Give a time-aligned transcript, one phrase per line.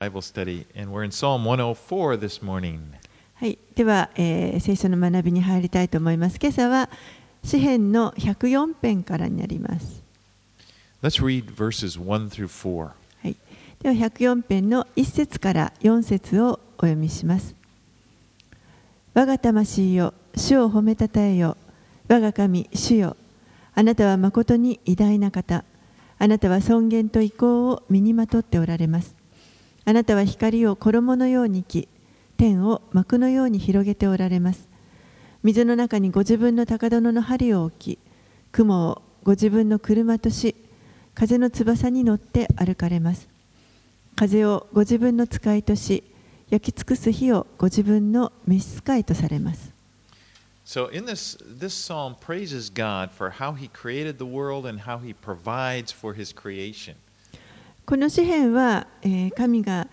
[0.00, 2.80] Bible study, and we're in Psalm 104 this morning.
[3.34, 6.38] はい、では、えー聖書の学びに入りたいと思います。
[6.40, 6.88] 今朝は
[7.44, 10.02] 詩編の104編からになります。
[11.02, 12.84] Let's read verses 1 through 4.
[12.84, 12.94] は
[13.24, 13.36] い、
[13.82, 17.54] では104編の1節から4節をお読みします。
[19.12, 21.58] 我が魂よ、主を褒めたたえよ。
[22.08, 23.18] 我が神、主よ。
[23.74, 25.62] あなたは誠に偉大な方。
[26.18, 29.19] あなたは尊厳と意向を身にまとっておられます。
[29.90, 31.88] あなたは光を衣のように着、
[32.36, 34.68] 天を幕のように広げておられます。
[35.42, 37.98] 水の中にご自分の高殿の針を置き、
[38.52, 40.54] 雲をご自分の車とし、
[41.12, 43.28] 風の翼に乗って歩かれます。
[44.14, 46.04] 風をご自分の使いとし、
[46.50, 49.72] 焼き尽くす火をご自分の召使いとされます。
[50.64, 55.12] So, in this, this psalm praises God for how He created the world and how He
[55.12, 56.94] provides for His creation.
[57.90, 59.88] この詩篇は、えー神が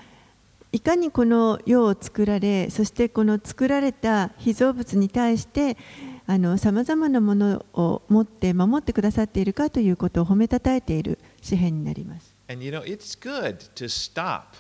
[0.72, 5.78] いかにこの世を作られ、そしてこの作られた被造物に対して、
[6.60, 12.36] さまざまなものを持って守ってくださっているかということを褒めたたえている詩篇になります。
[12.48, 14.56] And you know, it's good to stop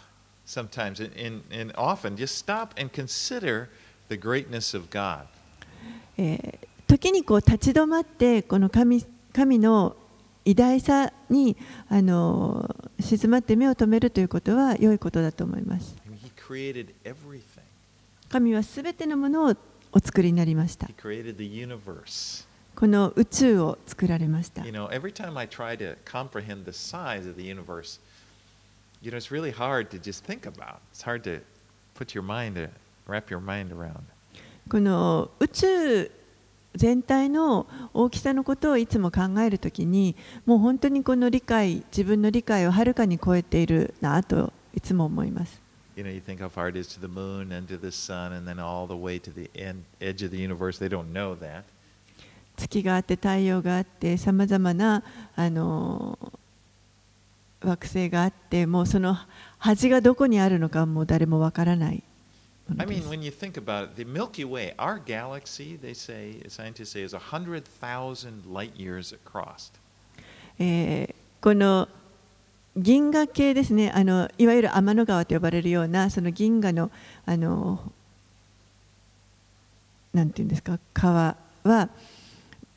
[0.47, 3.67] sometimes and, and, and often just stop and consider
[4.09, 5.25] the greatness of God.
[6.17, 9.95] えー時にこう立ち止まってこの神神の
[10.47, 11.57] 偉大さに
[11.89, 15.93] あの静まって目を留めるということは良いことだと思います。
[18.29, 19.55] 神はすべてのものを
[19.91, 20.93] お作りになりました.こ
[22.87, 24.71] の宇宙を作られました You。
[24.71, 27.99] know, every time I try to comprehend the size of the universe,
[29.01, 30.77] you know, it's really hard to just think about.
[30.93, 31.41] It's hard to
[31.93, 32.69] put your mind,
[33.05, 33.99] wrap your mind around.
[34.69, 36.11] この宇宙
[36.77, 45.61] 全体の大きさのことをいつも考えるときにもう本当にこの理解自分の理解をはるかに超えているなといつも思います。
[52.55, 55.03] 月があって太陽があってさまざまな
[55.35, 56.17] あの
[57.63, 59.17] 惑星があってもうその
[59.57, 62.03] 端がどこにあるのかもう誰もわからない。
[62.77, 66.41] I で mean, す when you think about it, the Milky Way, our galaxy, they say,
[66.49, 69.71] scientists say, is 100,000 light years across.
[70.59, 71.87] えーこの
[72.75, 76.91] 銀河系ですねあのいわゆる天の川と呼ばれるようなその銀河の
[77.25, 77.91] あの
[80.13, 81.89] なんていうんですか川は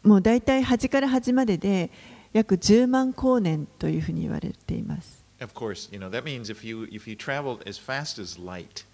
[0.02, 1.90] もう大体端から端までで
[2.32, 5.20] 約10万光年というふうに言われています。
[5.40, 8.84] Of course, you know, that means if you, if you traveled as fast as light,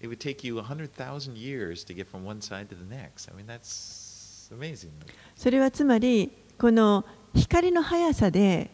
[0.00, 3.28] it would take you 100,000 years to get from one side to the next.
[3.30, 4.90] I mean, that's amazing.
[5.36, 7.04] それはつまりこの
[7.34, 8.70] 光の速さで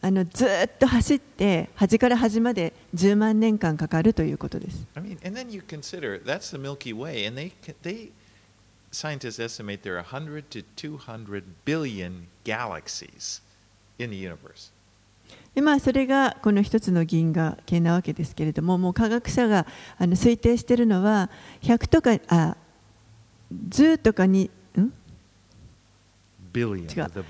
[0.00, 4.86] あのずーっと走って端から端まで10万年間かかるということです。
[4.94, 8.10] I mean, and then you consider that's the Milky Way, and they, they
[8.92, 13.40] scientists estimate there are 100 to 200 billion galaxies
[13.98, 14.70] in the universe.
[15.55, 19.67] でまあ、それがこの一つの銀河系なわけですけれどももう科学者が
[19.99, 21.29] あの推定しているのは
[21.61, 22.57] 100とかあ
[23.69, 24.91] 10とかにん？A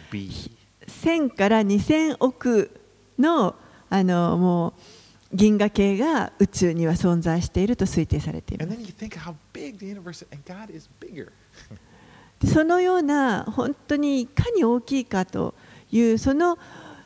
[0.10, 0.30] B.
[0.88, 2.72] 1000から2000億
[3.20, 3.56] の
[3.90, 4.74] あのもう
[5.34, 8.70] 銀河系が宇宙には存在していると推定されています。
[12.54, 15.56] そのような本当にいかに大きいかと
[15.92, 16.58] いうその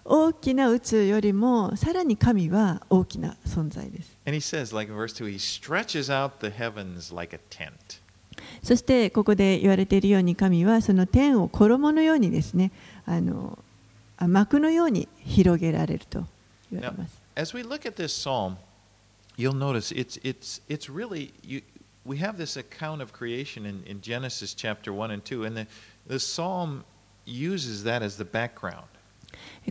[0.09, 7.39] 大きな宇宙よりもさらに神は大きな存在です And he says, like in verse 2, he stretches out the heavens like a
[7.49, 8.01] tent.
[8.63, 12.71] そしてここで言われているように神はその天を衣のようにですね
[13.05, 13.57] あの
[14.17, 16.25] あ幕のように広げられると
[16.71, 18.55] 言われます As we look at this psalm,
[19.37, 21.61] you'll notice it's, it's, it's really, you,
[22.03, 25.67] we have this account of creation in, in Genesis chapter 1 and 2, and the,
[26.07, 26.83] the psalm
[27.25, 28.87] uses that as the background.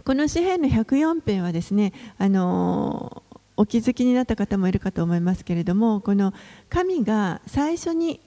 [0.04, 3.22] この詩篇の104編はですねあの
[3.56, 6.34] お気づきになった方もいるかと思いますけれどもこの
[6.68, 8.21] 神が最初に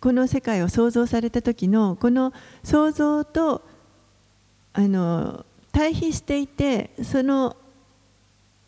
[0.00, 2.32] この世界を創造された時のこの
[2.62, 3.62] 創造と
[4.72, 7.56] あの対比していてその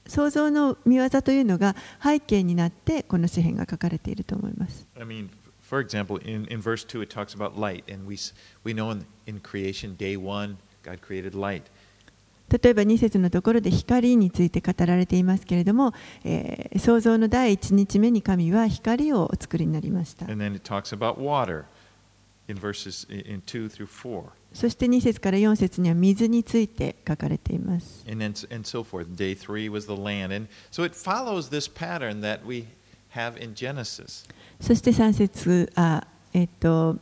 [0.07, 4.87] 創造の見業というのが背景になってこの詩篇が書かれていると思います。
[4.99, 5.29] I mean,
[5.63, 8.17] for example, in, in verse 2, it talks about light, and we,
[8.65, 10.57] we know in, in creation, day 1,
[12.51, 15.93] 例えば2節のところで光について語られていますけれども、
[16.25, 20.27] えー、創造の第1日目に神は光をお作りになりました。
[24.55, 28.03] そして2節から4節には水について書かれています。
[34.59, 36.97] そして3節、あえー、と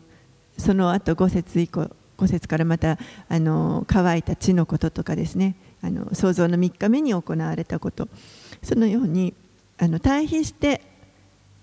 [0.58, 1.88] その後5節以降。
[2.18, 2.98] 5節からまた
[3.28, 8.08] あの乾いた地のこととかですねあの創造の3日目に行われたこと
[8.62, 9.34] そのように
[9.78, 10.80] あの対比して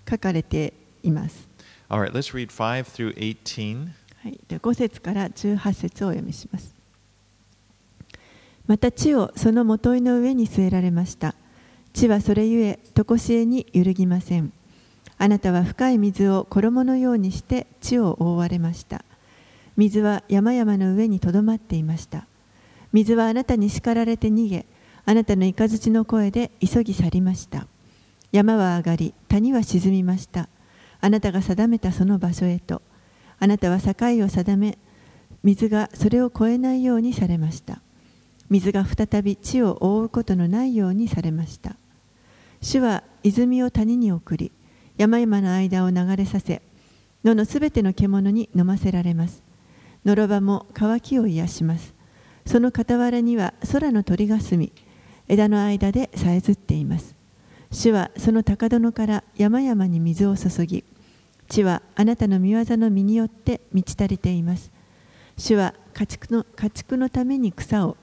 [0.08, 0.72] 書かれて
[1.02, 1.48] います。
[1.88, 3.88] All right, let's read 5 through 18.
[4.22, 6.74] はい、で5節から18節をお読みします。
[8.66, 11.34] また地をその元いの上に据えられました。
[11.92, 14.52] 地はそれゆえ、とこしえに揺るぎません。
[15.18, 19.04] あなたは深い水を衣のようにして地を覆われました。
[19.76, 22.26] 水は山々の上にとどまっていました。
[22.92, 24.66] 水はあなたに叱られて逃げ、
[25.04, 27.66] あなたの雷の声で急ぎ去りました。
[28.30, 30.48] 山は上がり、谷は沈みました。
[31.00, 32.82] あなたが定めたその場所へと。
[33.38, 33.94] あなたは境
[34.24, 34.78] を定め、
[35.42, 37.80] 水がそれを越えないようにされました。
[38.48, 41.76] 水が再び地を覆うことのないようにされました。
[42.60, 44.52] 主は泉を谷に送り、
[44.96, 46.62] 山々の間を流れさせ、
[47.24, 49.42] 野のすべての獣に飲ませられます。
[50.04, 51.94] のろばも乾きを癒します。
[52.46, 54.72] その傍らには空の鳥が住み、
[55.28, 57.14] 枝の間でさえずっています。
[57.70, 60.84] 主はその高殿から山々に水を注ぎ、
[61.48, 64.70] 地はあなたの御業の実によって満ち足りています。
[65.36, 67.96] 主は家畜の家畜のために草を、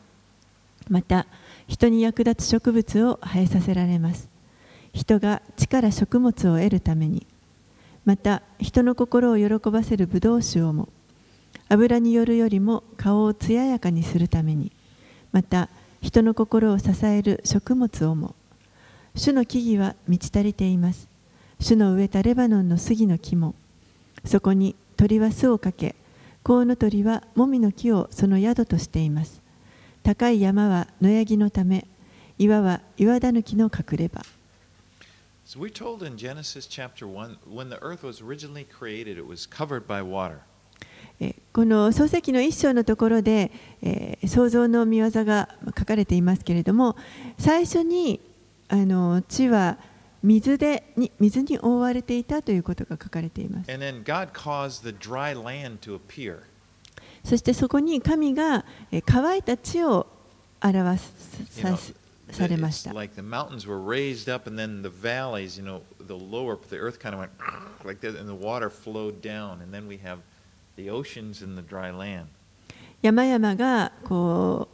[0.89, 1.25] また
[1.67, 4.27] 人に役立つ植物を生えさせられます。
[4.93, 7.25] 人が地から食物を得るために、
[8.03, 10.89] また人の心を喜ばせるブドウ酒をも、
[11.71, 14.73] 油によるよりも顔を艶やかにするために、
[15.31, 15.69] また
[16.01, 18.35] 人の心を支える食物をも、
[19.15, 21.07] 主の木々は満ち足りています。
[21.61, 23.55] 主の植えたレバノンの杉の木も、
[24.25, 25.95] そこに鳥は巣をかけ、
[26.43, 29.41] コウノトリはもみの木をその宿としています。
[30.03, 31.87] 高い山は野ヤギのため、
[32.37, 34.21] 岩は岩だぬきの隠れ場。
[35.45, 39.87] So we're told in Genesis chapter 1 when the earth was originally created, it was covered
[39.87, 40.39] by water.
[41.53, 43.51] この創世記の一章のところで、
[43.81, 46.95] えー、創造の見業が書かれていますけれども
[47.37, 48.19] 最初に
[48.69, 49.77] あの地は
[50.23, 53.71] 水,でに水に覆われていたということが書かれています。
[57.23, 60.07] そしてそこに神が、え、乾いた地を
[60.63, 61.13] 表す。
[61.61, 61.93] さす
[62.31, 63.01] 水が上が
[70.15, 70.30] っ、
[70.75, 72.27] the oceans and the dry land.
[73.01, 74.67] 山々がこ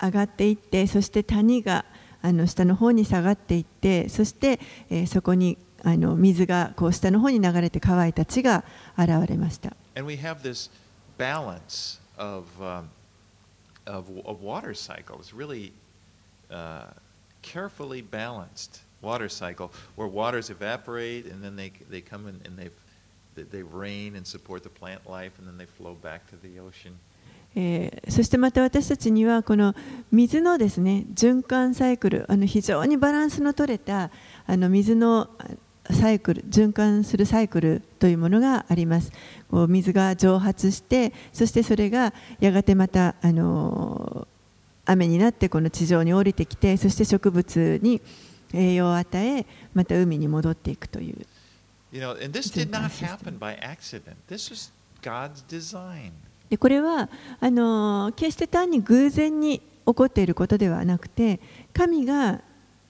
[0.00, 1.84] う上がっていってそして谷が
[2.22, 4.58] あの下の方に下がっていってそして、
[4.90, 8.64] えーそこにあの水がこう下の方に流れて乾いた地が
[8.98, 10.70] 現れました And we have this
[11.16, 12.88] balance of, um,
[13.86, 15.18] of, of water cycle.
[15.18, 15.72] It's really
[16.50, 16.86] uh,
[17.42, 22.72] carefully balanced water cycle where waters evaporate and then they, they come in and they've,
[23.44, 26.92] they, rain and support the plant life and then they flow back to the ocean.
[27.56, 29.74] えーそしてまた私たちにはこの
[30.12, 34.10] 水のですね循環サイクルあの非常にバランスの取れた
[34.46, 35.28] あの水の
[35.92, 39.12] サイクル循環するサイクルというものがあります
[39.50, 44.26] こう水が蒸発してそしてそれがやがてまたあの
[44.86, 48.00] 雨になってこの地上に降りてきてそして植物に
[48.52, 51.26] 栄養を与えまた海に戻っていくという
[56.58, 57.08] これは、
[58.16, 61.40] 決して単に偶然に起こっていることではなくて
[61.72, 62.40] 神が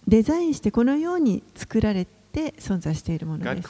[0.06, 3.68] デザインしてこのように作られて存在しているものです。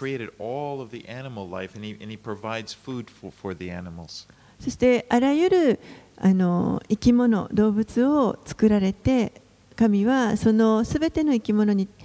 [4.58, 5.80] そしてあらゆる、
[6.20, 9.32] 生き物、動物を作られて
[9.76, 12.00] 神はそのすべての生き物に対して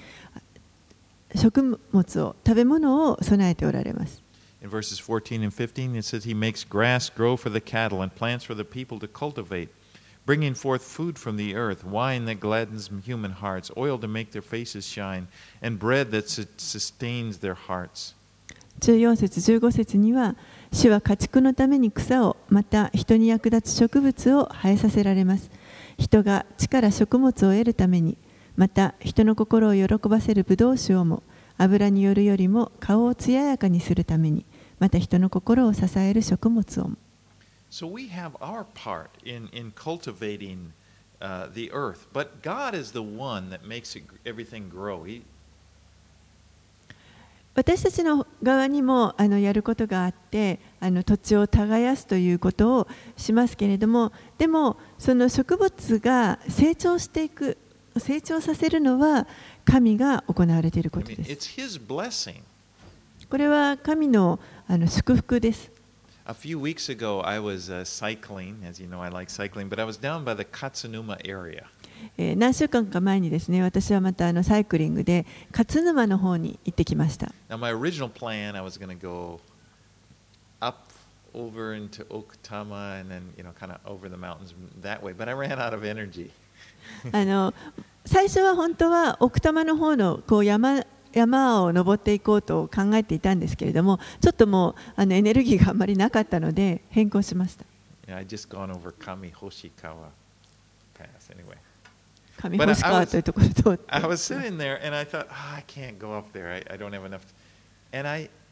[1.36, 4.24] 食物を食べ物を備えておられます
[4.62, 8.12] In verses 14 and 15, it says, He makes grass grow for the cattle and
[8.16, 9.70] plants for the people to cultivate,
[10.26, 14.42] bringing forth food from the earth, wine that gladdens human hearts, oil to make their
[14.42, 15.28] faces shine,
[15.62, 18.16] and bread that su- sustains their hearts.
[18.80, 20.36] 14節15節には
[20.72, 25.50] 主は家畜のために草をまた人に役立つ植物を生えさせられます
[25.98, 28.18] 人が地から食物を得るために
[28.56, 31.24] また人の心を喜ばせるブドウ酒をも
[31.58, 34.46] 油によるよりも顔を艶やかにするために
[34.80, 36.98] また人の心を支える食物をも
[37.72, 40.72] So we have our part in, in cultivating
[41.20, 45.04] uh, the earth, but God is the one that makes it, everything grow.
[45.04, 45.24] He,
[47.56, 57.58] 私たちの側にもあのやることがあってあの土地を耕すということをしますけれどもでもその植物が成長していく
[57.98, 59.28] 成長させるのは
[59.64, 61.80] 神が行われていることです.
[63.30, 65.72] これは神のあの祝福です。
[66.28, 68.68] A few weeks ago, I was uh, cycling.
[68.68, 71.64] As you know, I like cycling, but I was down by the Katsunuma area.
[72.18, 75.26] えー何週間か前にですね私はまたあのサイクリングで
[75.56, 77.32] 勝沼の方に行ってきました。
[77.50, 79.40] Now, my original plan, I was going to go
[80.60, 80.92] up
[81.34, 85.28] over into Okutama and then, you know, kind of over the mountains that way, but
[85.30, 86.32] I ran out of energy.
[87.12, 87.54] あの
[88.06, 97.66] 最初は本当は奥多摩の方のこう山,山を登っていこうと考えていたんですけれどもちょっともうあのエネルギーがあまりなかったので変更しました。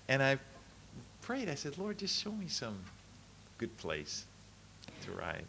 [0.10, 0.38] And I
[1.22, 2.76] prayed, I said, Lord, just show me some
[3.58, 4.26] good place
[5.06, 5.46] to ride.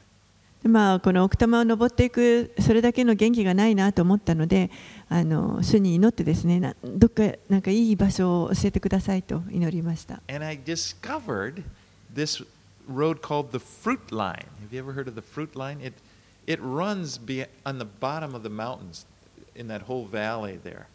[0.65, 4.71] まあ、この奥多摩を登っていくそれだけの元気がないなと思ったので
[5.11, 10.23] あの主に祈ってですねどっかなんかいい場所を教えてくださいと祈りました。
[10.29, 11.63] And I discovered
[12.15, 12.45] this
[12.89, 14.47] road called the Fruit Line.
[14.63, 15.85] Have you ever heard of the Fruit Line?
[15.85, 15.95] It
[16.47, 19.05] it runs be, on the bottom of the mountains
[19.55, 20.89] in that whole valley there.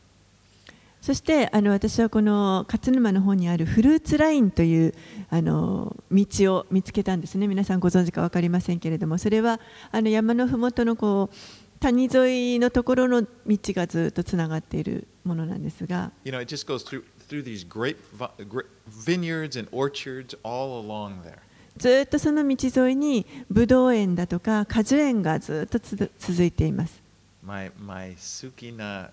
[1.02, 4.94] そしてあの私はこの勝沼の方にあるフルーツラインという
[5.30, 7.48] あの道を見つけたんですね。
[7.48, 9.18] 皆さんご存知か分かりませんけれども。
[9.18, 9.60] それは
[9.92, 16.12] あの山のふもとのこう谷沿いのところの道がずっとつながっているものなんですが。
[16.26, 21.22] You know, it just goes through through these grape vi- gra- vineyards and orchards all along
[21.24, 21.38] there.
[21.78, 27.02] ずっとその道沿いにブドウ園だとか果樹園がずっとつづ続いています。
[27.42, 29.12] My my Sukina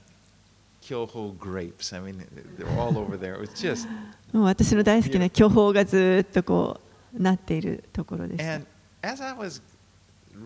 [0.86, 1.92] Kyoho grapes.
[1.92, 2.24] I mean,
[2.56, 3.34] they're all over there.
[3.34, 3.88] It was just
[4.32, 6.80] もう私の大好きな巨峰がずっとこ
[7.16, 8.66] うなっているところでした And
[9.02, 9.62] as I was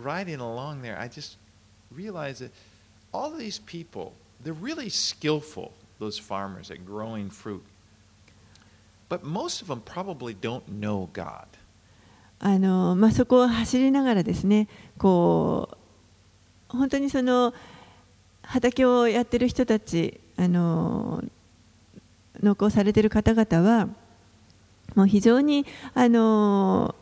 [0.02, 1.38] riding along there, I just
[1.94, 2.52] realized that
[3.12, 7.62] all these people, they're really skillful, those farmers at growing fruit.
[9.09, 11.47] But most of them probably don't know God.
[12.42, 14.66] あのまあ、そこを走りながらですね
[14.97, 15.68] こ
[16.73, 17.52] う本当にその
[18.42, 21.23] 畑をやってる人たちあの
[22.42, 23.88] 農耕されている方々は
[24.94, 26.94] もう非常にあの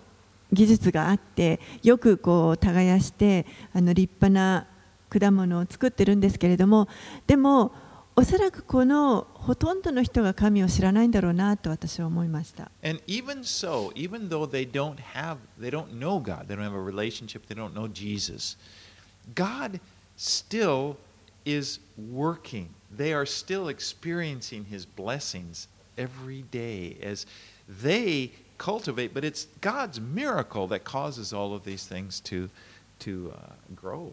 [0.52, 4.66] 技術があってよくこう耕してあの立派な
[5.08, 6.88] 果物を作ってるんですけれども
[7.28, 7.70] でも
[8.16, 12.68] おそらくこのほとんどの人が神を知らないんだろうなと私は思いました。
[12.82, 16.82] And even so, even though they don't have, they don't know God, they don't have a
[16.82, 18.56] relationship, they don't know Jesus,
[19.36, 19.78] God
[20.16, 20.96] still
[21.44, 21.78] is
[22.12, 22.70] working.
[22.96, 27.26] They are still experiencing His blessings every day as
[27.68, 32.48] they cultivate, but it's God's miracle that causes all of these things to,
[33.00, 34.12] to uh, grow.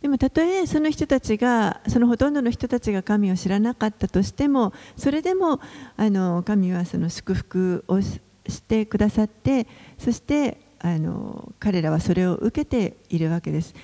[0.00, 5.60] でもたとえその人たちがそのほとんどの人たちが神を知らなかったとしてもそれでも
[5.96, 9.66] あの神はその祝福をししてくださって
[9.98, 13.74] そしてあの彼らはそれを受けているわけです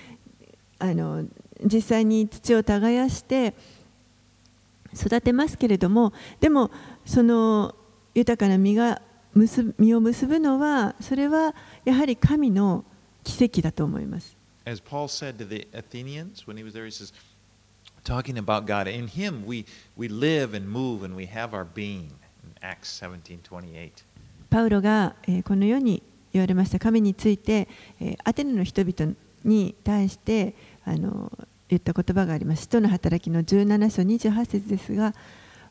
[0.79, 1.25] あの
[1.63, 3.55] 実際に土を耕して
[4.95, 6.71] 育てますけれどもでも
[7.05, 7.75] その
[8.15, 9.03] 豊かな実が
[9.35, 12.85] 実を結ぶのはそれはやはり神の
[13.25, 14.37] 奇跡だと思います。
[14.67, 17.13] As Paul said to the Athenians when he was there, he says,
[18.05, 22.11] talking about God, in Him we, we live and move and we have our being.
[22.43, 24.05] In Acts 17 28.
[24.49, 27.69] パウロが、えーこのように言われました神について、
[28.01, 31.31] えーアテネの人々に対してあの
[31.69, 32.63] 言った言葉があります。
[32.63, 35.15] 使徒の働きの17章28節ですが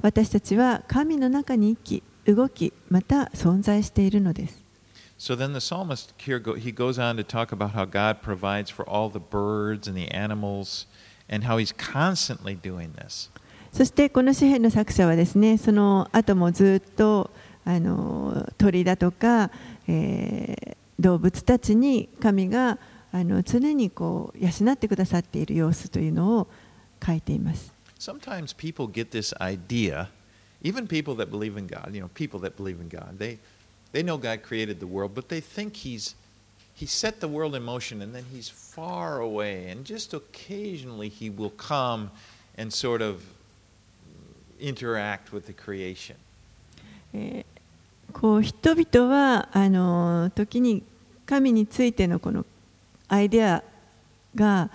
[0.02, 4.64] 私たちは神の中に生き動きまた存在しているのです。
[5.18, 8.88] So then the psalmist here go, he goes on to talk about how God provides for
[8.90, 10.88] all the birds and the animals
[11.30, 13.30] and how he's constantly doing this.
[13.72, 17.32] そしてこの詩篇の作者はですねその後もずっと
[17.66, 19.50] あの鳥だとか、
[19.88, 22.78] えー動物たちに神が
[23.14, 26.48] あの常にこう養ってくださっている様子というのを
[27.06, 27.72] 書いています。
[28.00, 30.08] Sometimes people get this idea,
[30.64, 33.38] even people that believe in God, you know, people that believe in God, they,
[33.94, 36.16] they know God created the world, but they think he's,
[36.74, 41.30] he set the world in motion and then he's far away and just occasionally he
[41.30, 42.10] will come
[42.58, 43.22] and sort of
[44.60, 46.16] interact with the creation.
[47.14, 47.54] えー
[48.12, 50.84] こう人々はあの時に
[51.26, 52.46] 神についてのこの
[53.14, 53.64] アイデア
[54.34, 54.72] が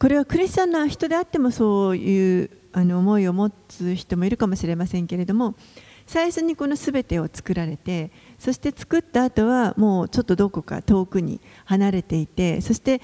[0.00, 5.54] これはクリスチャンな人であってもそういうあの思いを持つ人もいるかもしれませんけれども
[6.06, 13.00] 最初にこの全てを作られてそして作った後はもうちょっとどこか遠くに離れていてそして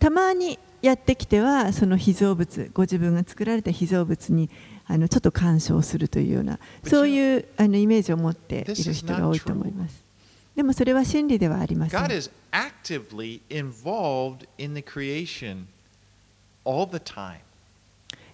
[0.00, 4.50] たまにやってきてはその被造物ご自分が作られた被造物に
[4.86, 10.05] あのちょっと干渉するというようなそういうあのイメージを持っている人が多いと思います。
[10.56, 12.00] でもそれは真理ではありません。
[12.00, 15.66] God is actively involved in the creation
[16.64, 17.40] all the time.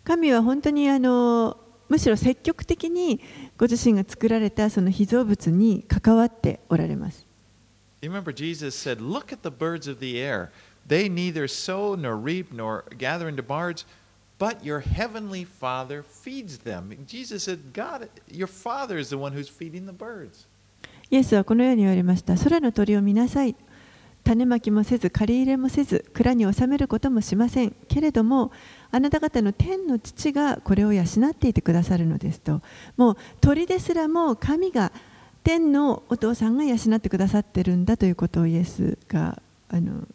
[0.04, 1.56] 神は本当にあの
[1.88, 3.20] むしろ積極的に
[3.58, 7.26] ご自身が作られたその被造物に関わっておられます。
[8.00, 10.50] Remember Jesus said, Look at the birds of the air.
[10.86, 13.84] They neither sow nor reap nor gather into barns,
[14.38, 16.96] but your heavenly Father feeds them.
[17.06, 20.46] Jesus said, God, your Father is the one who's feeding the birds.
[21.12, 22.38] イエスはこのように言われました。
[22.38, 23.54] 空の鳥を見なさい。
[24.24, 27.76] 種まきもせず、借り入れもせず、蔵に収めることもしません。
[27.86, 28.50] けれども、
[28.90, 32.62] あなた方の天の父がこれを養っていてくださるのですと。
[32.96, 34.90] もう鳥ですらも神が
[35.44, 40.08] 天のお父さんが養ってくださってるんだということをイエスがあの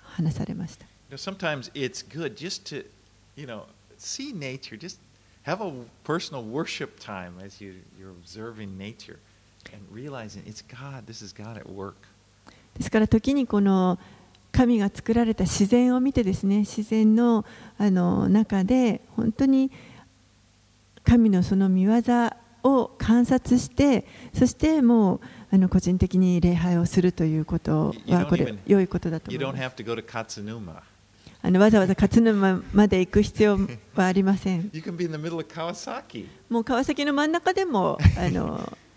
[0.00, 0.86] 話されました。
[1.10, 2.86] Sometimes it's good just to,
[3.36, 3.64] you know,
[3.98, 4.98] see nature, just
[5.44, 5.70] have a
[6.04, 9.18] personal worship time as you, you're observing nature
[9.72, 11.94] and realizing it's God, this is God at work.
[12.76, 13.98] ですから時にこの
[14.52, 17.44] 神が作られた自然を見てですね自然の
[17.78, 19.70] あの中で本当に
[21.04, 21.92] 神のその見業
[22.62, 25.20] を観察してそしてもう
[25.50, 30.82] あの個人的に礼拝をするということはこれ良いことだと思います have to go to Katsunuma.
[31.40, 33.56] あのわざわざ勝沼まで行く必要
[33.94, 36.26] はありません You can be in the middle of Kawasaki.
[36.50, 38.76] もう川崎の真ん中でもあの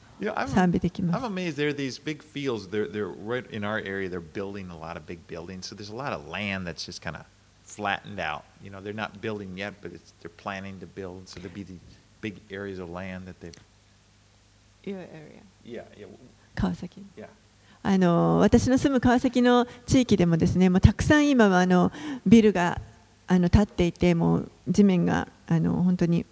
[0.47, 1.55] 賛美できま I'm す amazed.
[1.55, 2.67] There are these big fields.
[2.67, 4.09] They're, they're right in our area.
[4.09, 5.65] They're building a lot of big buildings.
[5.67, 7.25] So there's a lot of land that's just kind of
[7.65, 8.43] flattened out.
[8.63, 11.27] You know, they're not building yet, but it's, they're planning to build.
[11.27, 11.79] So there'll be these
[12.21, 13.55] big areas of land that they've.
[14.83, 15.05] Yeah,
[15.63, 15.83] yeah,
[16.55, 17.27] 川崎 yeah.
[17.83, 21.91] あの私の住む川崎の地域でもですねもうたくさん今はあの
[22.25, 22.79] ビルが
[23.27, 26.25] あの建っていてもう地面があの本当に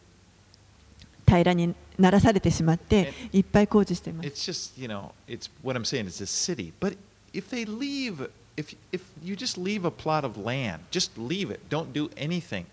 [1.30, 4.28] 平らにならされてしまっていっぱい工事しています。
[4.28, 6.08] It's just, you know, it's what I'm saying.
[6.08, 6.74] It's a city.
[6.80, 6.98] But
[7.34, 11.60] if they leave, if, if you just leave a plot of land, just leave it,
[11.70, 12.66] don't do anything.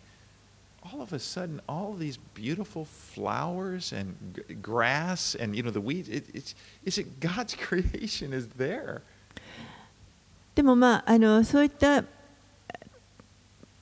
[0.92, 4.14] All of a sudden, all of these beautiful flowers and
[4.62, 6.08] grass and you know the weeds.
[6.08, 9.02] It, it's it's it God's creation is there.
[10.54, 12.02] でもまああのそういった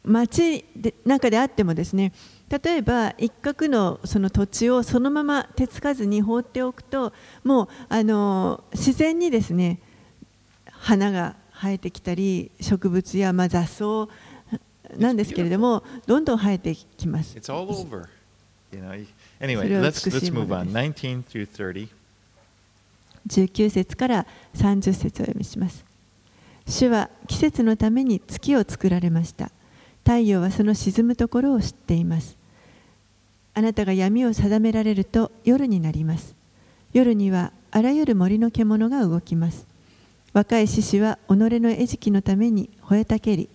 [0.05, 2.13] 町で中であってもですね
[2.49, 7.13] 例えば一角のその土地をそのまま手つかずに放っておくと
[7.43, 9.81] もうあの自然にですね
[10.71, 14.09] 花が生えてきたり植物やまあ雑草
[14.99, 17.37] なんですけれどもどんどん生えてきます。
[17.37, 18.09] It's all over.
[18.73, 19.07] You know.
[19.41, 20.65] Anyway, let's let's move の on.
[20.67, 21.07] です。
[21.07, 21.89] 19 through 30.
[23.29, 25.85] 19節から30節をお読みします
[26.67, 29.51] 主は季節のために月を作られました
[30.05, 32.37] 太陽はその沈むところを知っています。
[33.55, 36.35] あなたが闇を定められると夜になります。
[36.93, 39.67] 夜にはあらゆる森の獣が動きます。
[40.35, 43.49] 若い獅子は己の餌食のために吠えたけり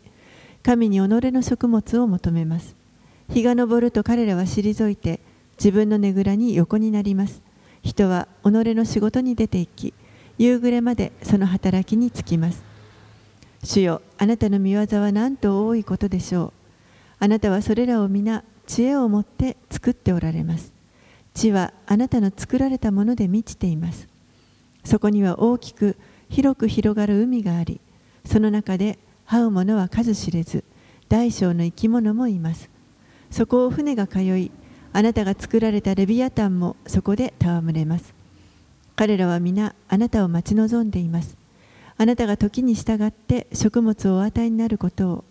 [0.63, 2.75] 神に己の食物を求めます。
[3.29, 5.19] 日が昇ると彼らは退いて
[5.57, 7.41] 自分のねぐらに横になります。
[7.83, 9.93] 人は己の仕事に出て行き
[10.38, 12.68] 夕暮れまでその働きに就きます。
[13.63, 16.54] 主よあなたの見業はなんと多いことでしょう。
[17.19, 20.72] あなたはそれらを皆知恵を持って作っておられます。
[21.34, 24.08] 地はあなたの作られたもので満ちています。
[24.84, 25.98] そこには大きく
[26.30, 27.82] 広く広がる海があり
[28.26, 30.63] その中で這う者は数知れず
[31.10, 32.69] 大小の生き物もいます。
[33.32, 34.52] そこを船が通い
[34.93, 38.13] あなたが作られたレビアタンもそこで戯れます。
[38.95, 41.38] 彼らは皆あなたを待ち望んでいます。
[42.01, 45.23] あなたが時に従って食物をお与えになることを。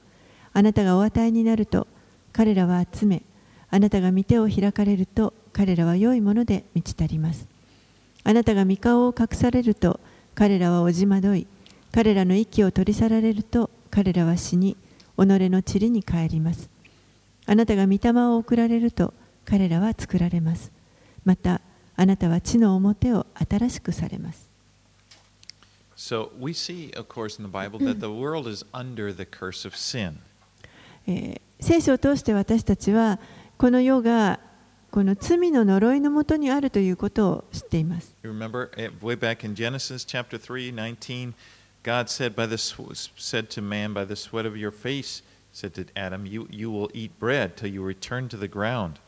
[0.52, 1.86] あなたがお与えになると
[2.30, 3.22] 彼らは集め
[3.70, 7.48] あなたが御手を開かれると彼らは良いもので満ち足ります。
[8.22, 9.98] あなたが御顔を隠されると
[10.34, 11.46] 彼らはおじまどい。
[11.90, 14.76] 彼らの息を取り去られると彼らは死に
[15.16, 16.68] 己の塵に帰ります。
[17.46, 19.14] あなたが御霊を送られると
[19.46, 20.70] 彼らは作られます。
[21.24, 21.62] また
[21.96, 24.57] あなたは地の表を新しくされます。
[25.97, 29.75] So we see, of course, in the Bible that the world is under the curse of
[29.75, 30.19] sin.
[31.07, 33.19] えー聖書を通して私たちは
[33.57, 34.41] この世が
[34.91, 38.13] この罪の呪いのもとにあるということを知っています。
[38.21, 41.33] You remember eh, way back in Genesis chapter 3, 19,
[41.83, 45.23] God said, by the, sw- said to man, By the sweat of your face,
[45.53, 48.99] said to Adam, you, you will eat bread till you return to the ground.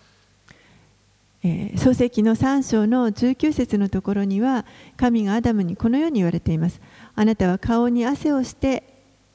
[1.42, 6.80] えー創世記の3章の19節のところには神がアダムにこのように言われています
[7.14, 8.82] あなたは顔に汗をして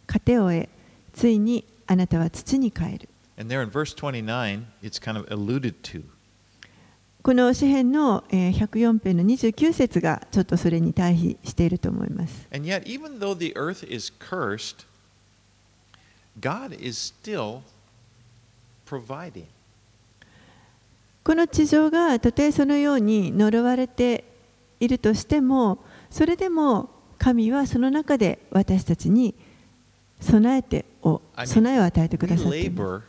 [0.07, 0.69] 糧を得
[1.13, 6.03] ついにあなたは土に帰る And there in verse 29, it's kind of alluded to.
[7.21, 12.47] この詩篇のえー104編の29節がちょっとそれに対比していると思います。
[12.53, 14.85] And yet, even though the earth is cursed,
[16.39, 17.61] God is still
[18.87, 19.45] providing.
[21.25, 24.25] この地上がたとえそのように呪われて
[24.79, 25.79] いるとしても、
[26.11, 29.33] それでも神はその中で私たちに
[30.21, 32.81] 備えてを備えを与えてくださっています。
[32.83, 33.01] labor,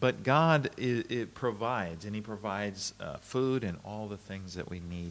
[0.00, 4.70] but God i it provides, and He provides uh, food and all the things that
[4.70, 5.10] we need.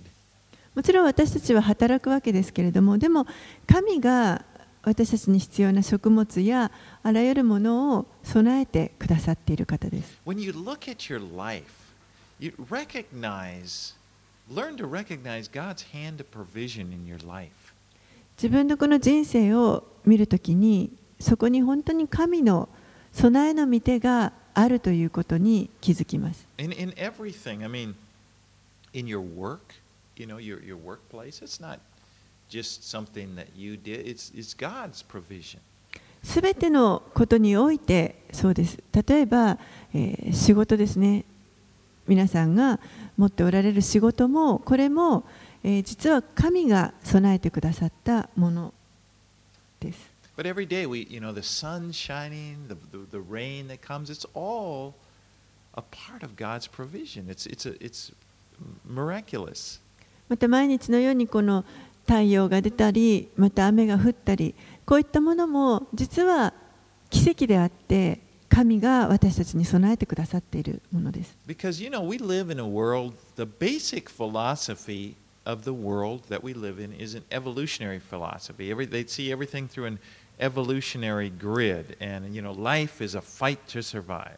[0.74, 3.28] もちろん私たちは働くわけですけれども、でも
[3.68, 4.46] 神が
[4.84, 6.72] 私たちに必要な食物や
[7.04, 10.18] あらゆるものを備えてくださっている方です。
[10.26, 11.83] When you look at your life,
[12.44, 13.94] you recognize,
[14.50, 17.52] learn to recognize God's hand of provision in your life.
[18.38, 22.68] 自分のこの人生を見るときにそこに本当に神の
[23.14, 26.46] 備えの御手があるということに気づきます。
[26.58, 27.94] In, in everything, I mean,
[28.94, 29.60] in your work,
[30.18, 31.80] you know, your, your workplace, it's not
[32.50, 35.60] just something that you did, it's, it's God's provision.
[36.24, 38.78] すべてのことにおいてそうです。
[39.08, 39.58] 例えば、
[39.94, 41.24] えー仕事ですね。
[42.08, 42.80] 皆さんが
[43.18, 45.24] 持っておられる仕事もこれも、
[45.64, 48.74] えー実は神が備えてくださったもの
[49.80, 50.14] です。
[50.36, 54.26] But every day, we, you know, the sun shining, the, the, the rain that comes, it's
[54.34, 54.96] all
[55.76, 57.30] a part of God's provision.
[57.30, 58.12] It's, it's, a, it's
[58.88, 59.80] miraculous.
[60.30, 61.64] また毎日のようにこの
[62.08, 66.54] 太陽が出たりまた雨が降ったりこういったものも実は
[67.10, 68.20] 奇跡であって
[68.54, 71.36] 神が私たちに備えてくださっているものです。
[71.48, 76.54] Because, you know, we live in a world, the basic philosophy of the world that we
[76.54, 78.72] live in is an evolutionary philosophy.
[78.72, 80.00] Every, they see everything through an
[80.40, 84.38] evolutionary grid, and, you know, life is a fight to survive.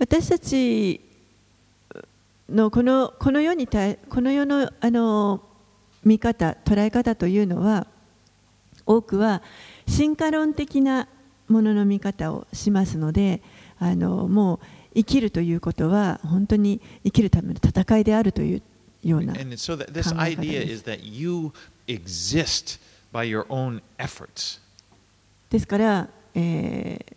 [0.00, 1.00] 私たち
[2.48, 5.42] のこのこの世に対この世のあの
[6.04, 7.86] 見方捉え方というのは
[8.86, 9.42] 多くは
[9.86, 11.08] 進化論的な
[11.48, 13.40] ものの見方をしますので
[13.78, 14.58] あのもう
[14.94, 18.62] 生きるということは本当に生きるための戦いであるという
[19.04, 20.42] ような考え方
[24.26, 24.60] です。
[25.50, 27.14] ですから、えー、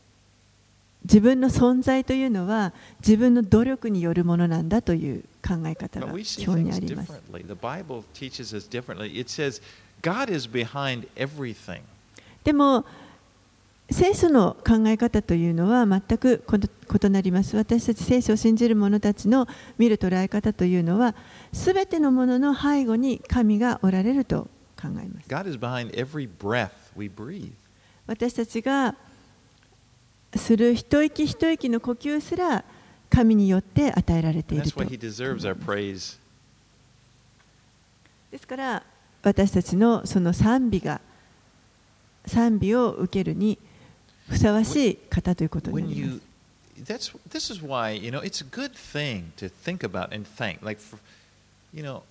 [1.03, 7.11] 自分の存在というのは自分の努力によるものなんだという考え方が基にあります。
[12.43, 12.85] でも、
[13.91, 17.57] 聖書の考え方というのは全く異なります。
[17.57, 21.13] 私たち聖書を信じる者たちの見る捉え方というのは、
[21.51, 24.47] すべてのものの背後に神がおられると
[24.81, 25.27] 考えます。
[25.27, 27.51] God is behind every breath we breathe.
[28.07, 28.95] 私たちが
[30.35, 32.63] する一息一息の呼吸すら
[33.09, 34.85] 神によって与えられていると.
[38.31, 38.83] ですから
[39.21, 41.01] 私たちのその賛美が
[42.25, 43.59] 賛美を受けるに
[44.31, 46.21] ふさわしい方ということになります
[46.83, 50.63] that's this is why you know it's a good thing to think about and thank
[50.65, 50.97] like for,
[51.73, 52.01] you know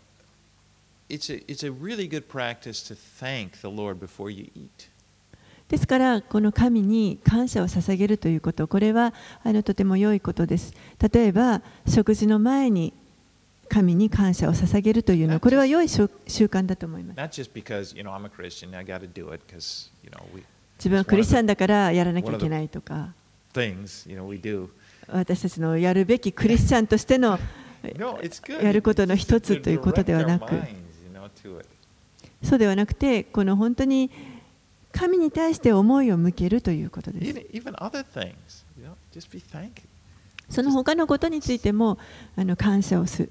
[1.09, 4.89] it's a it's a really good practice to thank the Lord before you eat
[5.69, 10.75] ですからこの神に感謝を捧げるということこれはあのとても良いことです
[11.13, 12.93] 例えば食事の前に
[13.69, 20.11] 神に感謝を捧げるというのはこれは良い習習慣だと思います not just because you know I'm a Christian I got to do it because you
[20.11, 20.43] know we
[20.81, 23.13] 自分はクリスチャンだからやらなきゃいけないとか。
[25.09, 27.39] 私たちのやるべきクリスチャンとしての
[28.63, 30.55] やることの一つということではなく。
[32.43, 34.11] そうではなくてこの本当に
[34.93, 37.35] 神に対して思いを向けるということです。
[40.49, 41.99] その他のことについても
[42.37, 43.31] あの感謝をする。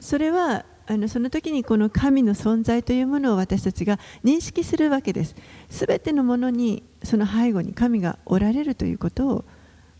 [0.00, 5.34] それはあのその時にこの神の存在というものを私たちが認識するわけです。
[5.70, 9.44] すべてのものにその背後に神がおられるということを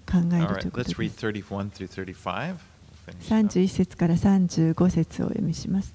[0.07, 1.01] 考えるということです。
[1.01, 2.15] 31 through 35.
[2.15, 2.73] We'll finish it up.
[3.07, 5.95] 31節から35節をお読みします。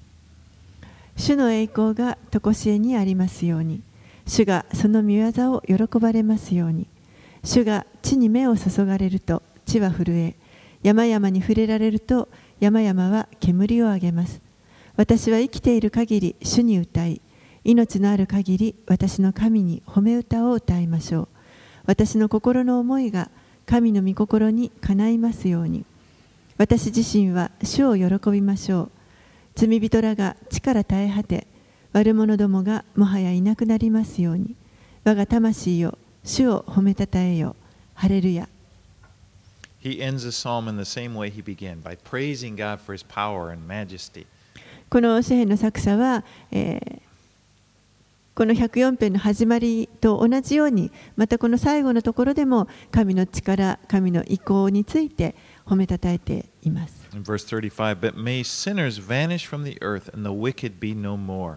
[1.16, 3.82] 主の栄光が常しえにありますように、
[4.26, 6.86] 主がその御業を喜ばれますように、
[7.42, 10.34] 主が地に目を注がれると地は震え、
[10.82, 12.28] 山々に触れられると
[12.60, 14.47] 山々は煙を上げます。
[14.98, 17.20] 私は生きている限り主に歌い、
[17.62, 21.28] 命のある限り私の神に褒め歌を歌いましょう。
[21.86, 23.30] 私の心の思いが
[23.64, 25.84] 神の御心にかないますように。
[26.56, 28.90] 私自身は主を喜びましょう。
[29.54, 31.46] 罪人らが地から絶え果て
[31.92, 34.56] 悪者どもがもはやいなくなりますように。
[35.04, 37.54] 我が魂よ主を褒めたたえよ
[37.94, 38.48] ハレルヤ。
[39.80, 43.52] He ends the psalm in the same way he began by praising God for his power
[43.52, 44.26] and majesty.
[44.90, 47.08] この詩篇の作者は、えー
[48.34, 55.34] この104編の始まりと同じようにまたこの最後のところでも神の力神の意向について
[55.66, 61.16] 褒めたたえています In verse 35, but may sinners vanish from the earth and the wicked be no
[61.16, 61.56] more.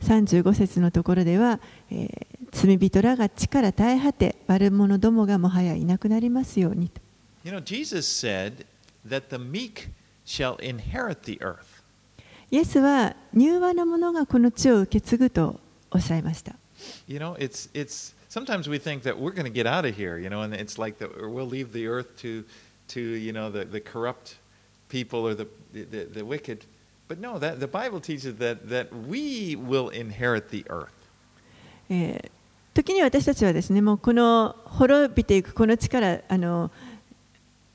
[0.00, 1.60] 35節のところでは、
[1.90, 7.02] えー罪人らが地から絶え果て悪者どもがもはやいなくなりますようにと
[7.44, 8.64] You know, Jesus said
[9.06, 9.90] that the meek
[10.24, 11.69] shall inherit the earth.
[12.50, 15.60] イエスは柔和な者がこの地を受け継ぐと
[15.90, 16.54] おっしゃいました
[17.06, 20.18] You know, it's it's sometimes we think that we're going to get out of here,
[20.18, 22.44] you know, and it's like that we'll leave the earth to
[22.88, 24.36] to you know the, the corrupt
[24.88, 26.64] people or the, the the wicked.
[27.06, 30.88] But no, that the Bible teaches that that we will inherit the earth.
[31.90, 32.30] えー
[32.72, 36.70] 時に私たちはですねもうこの滅びていくこの地からあの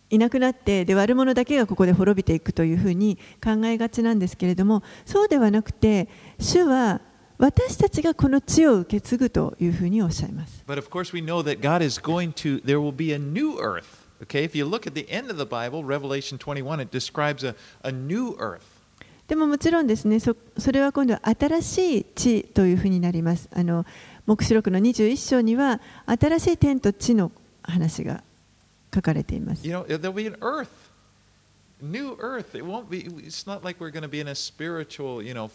[0.10, 6.08] いなくなってで悪者だけがここで滅びていくというふうに考えがちなんですけれどもそうではなくて
[6.40, 7.02] 主は
[7.38, 10.64] 私たちがこの地を受け継ぐというふうにおっしゃいます。
[10.68, 14.06] But of course, we know that God is going to, there will be a new earth.
[14.24, 17.56] Okay, if you look at the end of the Bible, Revelation 21, it describes a,
[17.84, 18.62] a new earth.
[19.28, 23.50] でももちろんですねそそれは今度は新しい地というふうになります。
[23.52, 23.86] あの
[24.28, 27.32] 黙示録の21章には新しい天と地の
[27.64, 28.24] 話が
[28.96, 29.68] 書かれています。
[29.68, 30.68] You know, there'll be an earth,
[31.82, 32.58] new earth.
[32.58, 35.52] It won't be, it's not like we're going to be in a spiritual, you know,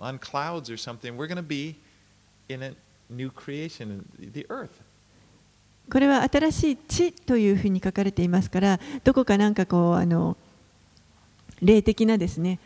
[0.00, 1.16] on clouds or something.
[1.16, 1.76] We're going to be
[2.48, 2.74] in a
[3.10, 4.70] new creation, the earth.
[5.90, 10.34] これは新しい地というふうに書かれていますからどこかなんかこうあの
[11.60, 12.58] 霊的なですね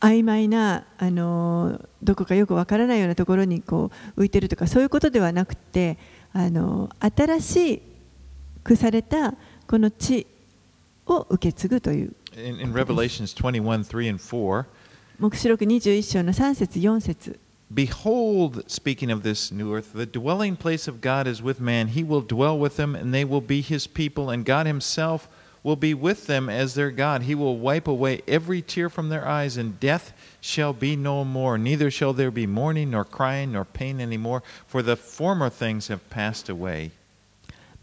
[0.00, 5.96] 曖昧なあのどこかよくわからないようなところにこう浮いてるとかそういうことではなくて
[6.32, 7.82] あの新し
[8.65, 9.33] くされた
[9.67, 10.27] この地
[11.05, 14.65] を受け継ぐという In, in Revelations 21, 3 and 4,
[15.19, 17.39] 黙示録21章の3節4節
[17.73, 21.87] Behold, speaking of this new earth, the dwelling place of God is with man.
[21.87, 25.29] He will dwell with them, and they will be his people, and God himself
[25.63, 27.23] will be with them as their God.
[27.23, 31.57] He will wipe away every tear from their eyes, and death shall be no more.
[31.57, 35.87] Neither shall there be mourning, nor crying, nor pain any more, for the former things
[35.87, 36.91] have passed away.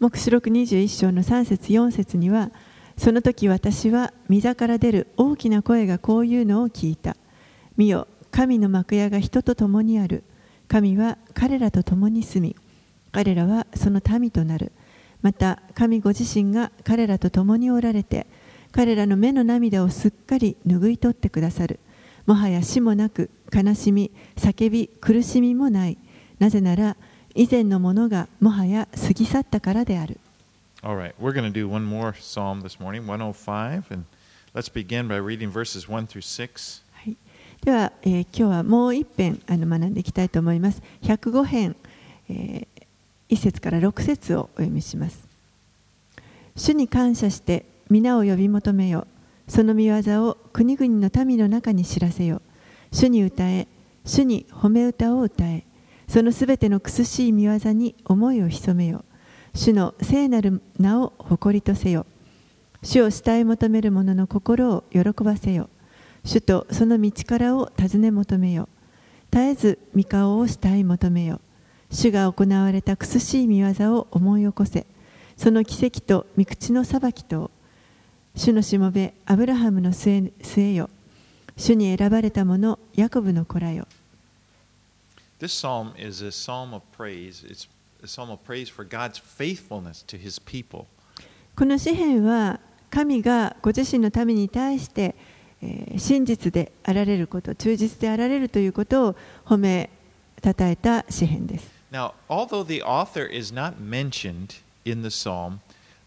[0.04, 2.52] 黙示録21章の3節4節には
[2.98, 7.16] その時私は御座から出る大きな声がこういうのを聞いた。
[7.78, 10.26] 見よ神の幕屋が人と共にある。
[10.68, 12.56] 神は彼らと共に住み
[13.14, 14.74] 彼らはその民となる。
[15.22, 18.28] また神ご自身が彼らと共におられて
[18.74, 21.80] 彼らの目の涙をすっかり拭い取ってくださる。
[22.26, 25.98] もはや死もなく悲しみ叫び苦しみもない。
[26.40, 26.98] なぜなら
[27.36, 30.20] 以前のものがもはや過ぎ去ったからである
[30.84, 34.04] All right, we're going to do one more psalm this morning, 105, and
[34.54, 36.84] let's begin by reading verses 1 through 6.
[36.94, 37.16] はい、
[37.64, 40.82] では、えー今日はもう一編あの学んでいきたいと思います。
[41.04, 41.76] 105編、
[42.30, 42.68] え
[43.30, 45.24] 1節から6節をお読みします。
[46.58, 49.08] 主に感謝して皆を呼び求めよ。
[49.48, 52.42] その御業を国々の民の中に知らせよ。
[52.92, 53.68] 主に歌え、
[54.06, 55.64] 主に褒め歌を歌え。
[56.14, 59.04] そのすべての苦しい御業に思いを潜めよ。
[59.56, 62.06] 主の聖なる名を誇りとせよ。
[62.84, 65.72] 主を慕い求める者の心を喜ばせよ。
[66.24, 68.70] 主とその道からを尋ね求めよ。
[69.32, 71.42] 絶えず御顔を慕い求めよ。
[71.90, 74.86] 主が行われた苦しい御業を思い起こせ。
[75.36, 77.50] その奇跡と御口の裁きと、
[78.36, 80.92] 主のしもべ、アブラハムの末末よ。
[81.58, 83.88] 主に選ばれた者、ヤコブの子らよ。
[85.43, 87.45] This psalm is a psalm of praise.
[87.49, 87.69] It's
[88.03, 90.87] a psalm of praise for God's faithfulness to his people.
[91.57, 95.15] この詩篇は神がご自身の民に対して、
[95.63, 99.91] えー真実であられること忠実であられるということを褒め
[100.41, 105.61] たたえた詩篇です Now, although the author is not mentioned in the psalm,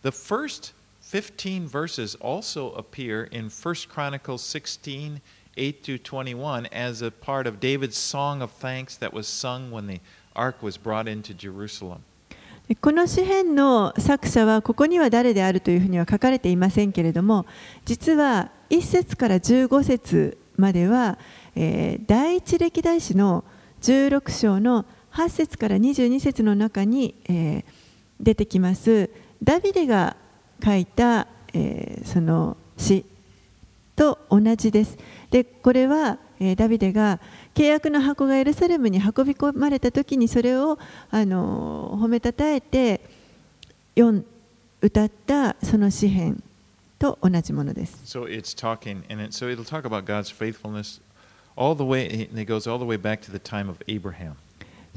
[0.03, 5.19] the first 15 verses also appear in 1 Chronicles 16
[5.56, 9.86] 8 through 21 as a part of David's song of thanks that was sung when
[9.86, 10.00] the
[10.34, 11.98] ark was brought into Jerusalem.
[12.80, 17.46] この詩篇の作者はここには誰であるというふうには書かれていませんけれども
[17.84, 21.18] 実は1節から15節までは、
[21.54, 23.44] えー第一歴代史の
[23.82, 27.64] 16章の8節から22節の中に、えー
[28.18, 29.10] 出てきます
[29.42, 30.16] ダビデが
[30.64, 33.04] 書いた、えーその詩
[33.96, 34.96] と同じです。
[35.30, 36.18] でこれは、
[36.56, 37.18] ダビデが
[37.54, 40.78] 契約の箱がエルサレムに運び込まれたときにそれを、
[41.10, 43.00] 褒めたたえて
[44.80, 46.42] 歌ったその詩篇
[46.98, 48.00] と同じものです。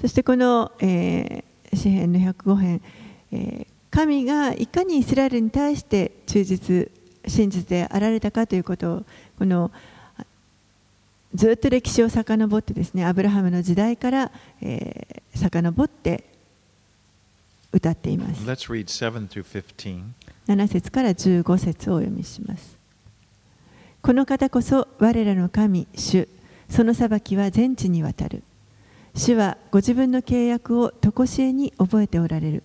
[0.02, 2.82] そしてこの、えー、詩篇の105編、
[3.90, 6.92] 神がいかにイスラエルに対して忠実
[7.28, 9.06] 真実であられたかということを
[9.38, 9.72] この
[10.18, 10.26] あ
[11.34, 16.24] ずっと歴史を遡ってですねアブラハムの時代から、えー、遡って
[17.72, 18.44] 歌っています。
[18.46, 20.02] Let's read 7 through 15.
[20.48, 22.78] 7節から15節をお読みします。
[24.02, 26.28] この方こそ我らの神主
[26.70, 28.44] その裁きは全地にわたる。
[29.16, 32.64] 主はご自分の契約を常しえに覚えておられる。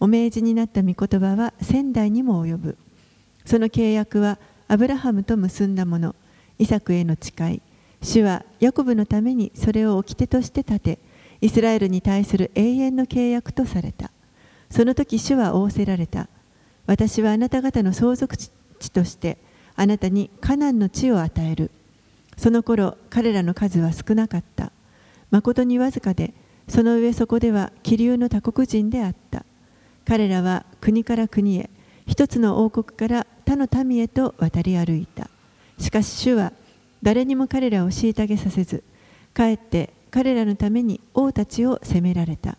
[0.00, 2.76] お命じになった御言葉は仙台にも及ぶ
[3.44, 6.14] その契約はアブラハムと結んだもの。
[6.58, 7.62] イサクへの誓い。
[8.02, 10.98] 主はヤコブのためにそれを掟として立て
[11.40, 14.10] イスラエルに対する永遠の契約とされた。
[14.70, 16.28] その時主は仰せられた。
[16.86, 18.50] 私はあなた方の相続地
[18.92, 19.38] として
[19.76, 21.70] あなたにカナンの地を与える。
[22.36, 24.72] その頃彼らの数は少なかった。
[25.30, 26.34] 誠にわずかで
[26.68, 29.44] その上そこでは気流の他国人であった。
[30.04, 31.70] 彼らは国から国へ
[32.06, 35.28] 一つの王国から他の民へと渡り歩いた
[35.78, 36.52] しかし主は
[37.02, 38.82] 誰にも彼らを虐げさせず
[39.34, 42.56] かえって彼らのために王たちを責められた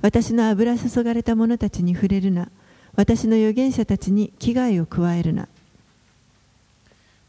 [0.00, 2.48] 私の油注がれた者たちに触れるな
[2.94, 5.48] 私の預言者たちに危害を加えるな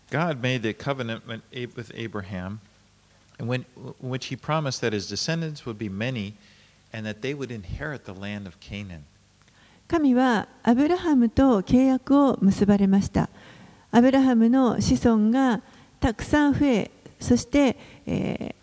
[0.10, 2.60] God made the covenant with Abraham
[4.02, 6.34] which he promised that his descendants would be many
[6.94, 9.06] and that they would inherit the land of Canaan.
[9.92, 13.30] 神はアブラハムと契約を結ばれました。
[13.92, 15.62] アブラハムの子孫が
[16.00, 18.56] たくさん増えそして、え、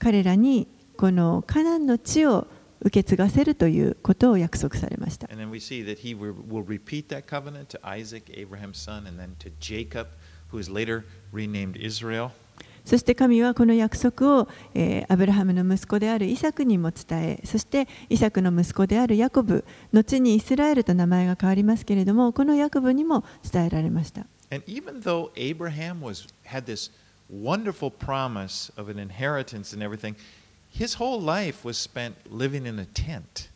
[0.00, 2.48] 彼らにこのカナンの地を
[2.80, 5.28] 受け継がせるということを約束されました・
[12.84, 26.90] そして神はこの約束を、えーアブラハムの息子であるイサクにも伝えそしてイサクの息子であるヤコブ後にイスラエルと名前が変わりますけれどもこのヤコブにも伝えられました And even though Abraham was had this
[27.30, 30.14] wonderful promise of an inheritance and everything,
[30.70, 33.50] his whole life was spent living in a tent.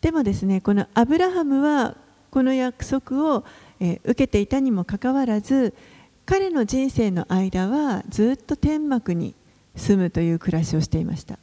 [0.00, 1.96] でもですねこのアブラハムは
[2.30, 3.44] この約束を、
[3.80, 5.74] えー受けていたにもかかわらず
[6.26, 9.34] 彼の人生の間はずっと天幕に
[9.76, 11.38] 住むという暮らしをしていました.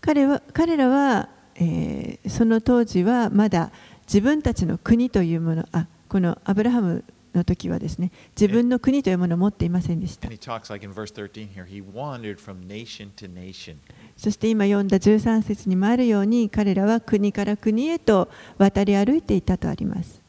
[0.00, 3.70] 彼は彼らは、えーその当時はまだ
[4.06, 13.76] 自分たちの国というものあこのアブラハムの時はですね自分の国というものを持っていませんでした And he talks like in verse 13 here, he wandered from nation to nation.
[14.16, 20.20] そして今読んだ13節にもあるように彼らは国から国へと渡り歩いていたとあります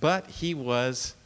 [0.00, 1.16] But he was,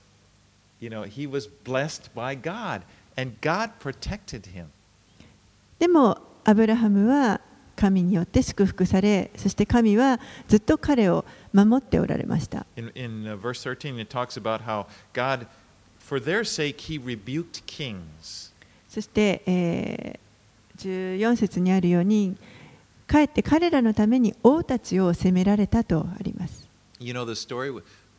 [0.80, 2.82] you know, he was blessed by God,
[3.16, 4.66] and God protected him.
[5.78, 7.40] でもアブラハムは
[7.76, 15.46] 神によって祝福されそして神はずっと彼を守っておられました In, in uh, verse 13, it talks about how God,
[15.98, 18.52] for their sake, he rebuked kings.
[18.88, 20.30] そして、えー
[20.80, 22.36] 14節にあるように
[23.06, 27.70] かえって彼らのために王たちを責められたとあります You know the story,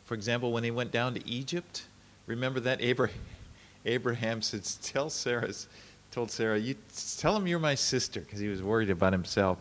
[0.04, 1.84] for example, when he went down to Egypt?
[2.32, 3.20] Remember that Abraham,
[3.84, 5.52] Abraham said, Tell Sarah,
[6.10, 6.76] told Sarah, you
[7.18, 9.58] tell him you're my sister, because he was worried about himself.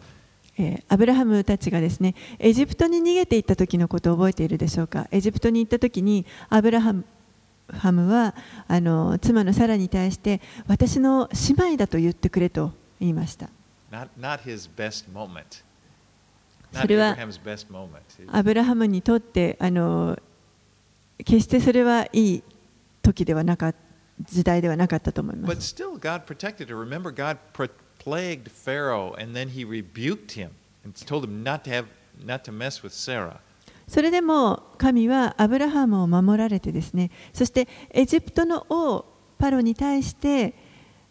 [0.57, 7.05] えーアブラハムたちがですねエジプトに逃げていった時のことを覚えているでしょうかエジプトに行った時にアブラハム
[7.71, 8.35] ハムは
[8.67, 13.47] あの妻のサラに対して私の姉妹だと言ってくれと言いました
[13.91, 15.63] Not, not his best moment.
[16.73, 17.89] それは Abraham's best moment.
[18.29, 20.19] アブラハムにとってあの
[21.23, 22.43] 決してそれはいい
[23.01, 23.91] 時ではなかった。
[24.29, 25.47] 時代ではなかったと思います。
[33.87, 39.05] それでも神はアブラハムを守られてですねそしてエジプトの王
[39.37, 40.53] パロに対して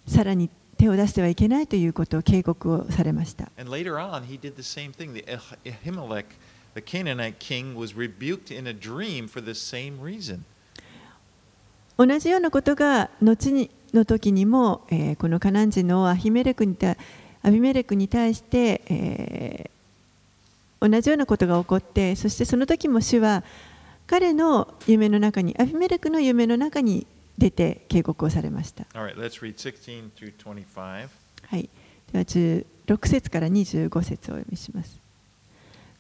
[0.07, 3.51] さらに手を出してはいけないということを警告をされました。
[12.01, 16.97] 同じようなことが後にの時にも、えーこのカナン人の王アヒメレクに対
[17.43, 19.71] アビメレクに対して、えー
[20.89, 23.45] 同じようなことが起こってそしてその時も主は
[24.07, 28.85] 彼の夢の中にアビメレクの夢の中に出て警告をされました。
[28.95, 30.33] Right, let's read 16 through
[30.75, 31.09] 25.
[31.49, 31.69] はい、
[32.13, 34.99] では16節から25節をお読みします。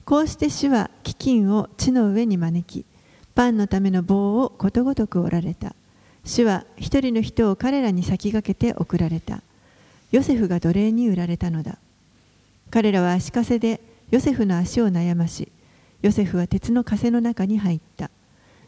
[0.06, 2.86] こうして主は飢饉を地の上に招き、
[3.34, 5.74] パンのための棒をことごとく折られた。
[6.24, 9.42] 主は一人の人を彼らに先駆けて送られた。
[10.12, 11.78] ヨセフが奴隷に売られたのだ。
[12.70, 15.50] 彼らは足かせでヨセフの足を悩まし、
[16.02, 18.10] ヨセフは鉄の枷の中に入った。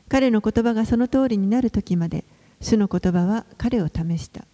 [0.08, 2.24] 彼の言葉がその通りになる時まで、
[2.60, 4.44] 主の言葉は彼を試した。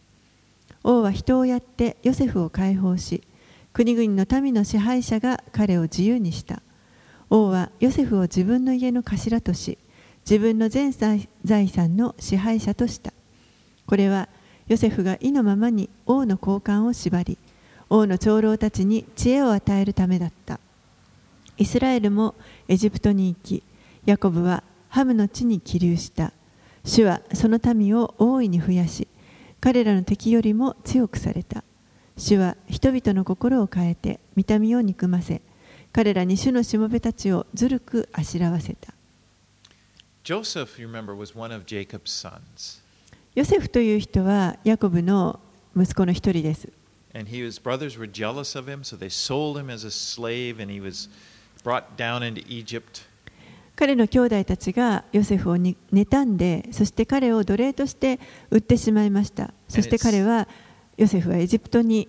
[0.84, 3.22] 王は人をやってヨセフを解放し
[3.72, 6.62] 国々の民の支配者が彼を自由にした
[7.30, 9.78] 王はヨセフを自分の家の頭とし
[10.28, 11.26] 自分の全財
[11.68, 13.14] 産の支配者とした。
[13.86, 14.28] これは
[14.66, 17.38] ヨセフが意のままに王の交換を縛り
[17.88, 20.60] 王の長老たちに知恵を与えるためだった。
[21.56, 22.34] イスラエルも
[22.68, 23.62] エジプトに行き
[24.04, 26.34] ヤコブはハムの地に起立した。
[26.84, 29.08] 主はその民を大いに増やし
[29.62, 31.64] 彼らの敵よりも強くされた。
[32.18, 35.40] 主は人々の心を変えて見た目を憎ませ
[35.90, 38.92] 彼らに主のしもべたちをずるくあしらわせた。
[40.28, 42.82] Joseph, you remember, was one of Jacob's sons.
[43.34, 45.40] ヨセフという人はヤコブの
[45.74, 46.68] 息子の一人です
[47.14, 50.62] And he, his brothers were jealous of him, so they sold him as a slave,
[50.62, 51.08] and he was
[51.64, 53.06] brought down into Egypt.
[53.74, 58.20] 彼の兄弟たちがヨセフをに妬んでそして彼を奴隷として
[58.50, 60.46] 売ってしまいましたそして彼は
[60.98, 62.06] ヨセフはエジプトに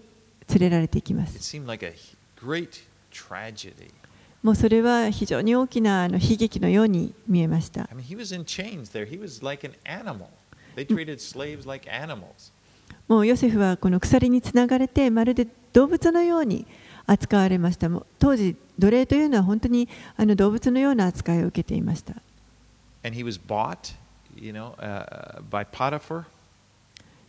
[0.49, 1.93] 連れられていきま It す seemed like a
[2.36, 2.82] great
[3.13, 3.91] tragedy.
[4.42, 7.90] もうそれは非常に大きなあの悲劇のように見えました。
[13.08, 16.66] もうヨセフはこの鎖につながれてまるで動物のように
[17.06, 17.90] 扱われました。
[18.20, 22.14] 当時、奴隷というのは本当にあの動物のような扱いを受けていました。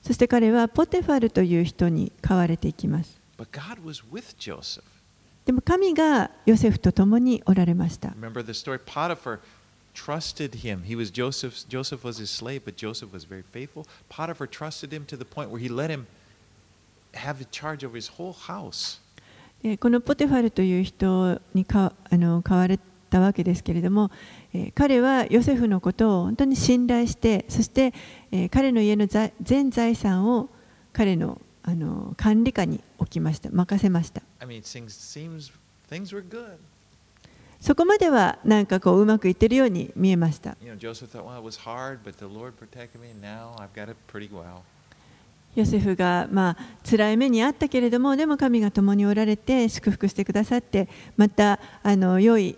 [0.03, 3.19] そして彼はポテファルという人に飼われていきます。
[5.45, 8.11] でも神がヨセフと共におられました。
[19.81, 22.79] このポテファルという人に変われ
[23.11, 24.11] たわけですけれども、
[24.75, 27.93] 彼はヨセフのことを本当に信頼して、そして
[28.51, 29.07] 彼の家の
[29.43, 30.49] 全財産を
[30.93, 31.41] 彼の
[32.17, 34.23] 管理下に置きました、任せました。
[37.61, 40.57] そこまではなんかこううまくいってるように見えました。
[45.55, 46.57] ヨセフがつ、ま、
[46.97, 52.57] ら、あ、い目にあったけれども、でも神が共におられて祝福してくださって、またあの良い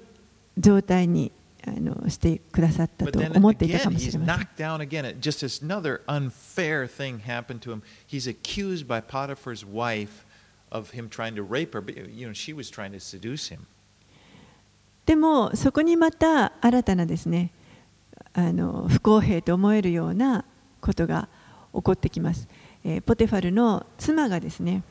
[0.59, 1.33] 状態に
[1.66, 4.37] あのしてくださったと思っていたかもしれません。
[10.73, 11.81] Of him trying to rape her.
[11.81, 13.66] But, you know, she was trying to seduce him.
[15.07, 17.51] でもそこにまた新たなですね
[18.35, 20.45] あの不公平と思えるような
[20.81, 21.29] ことが
[21.75, 22.47] 起こってきます、
[22.85, 24.85] えーポテファルの妻がですね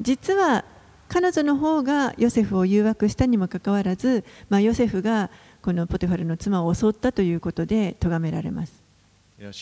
[0.00, 0.64] 実は
[1.08, 5.30] 彼女の方がヨセフを誘惑したにもかかわらず、まあ、ヨセフが
[5.62, 8.82] このポテファルの妻を襲ったということで咎められます
[9.38, 9.52] You know,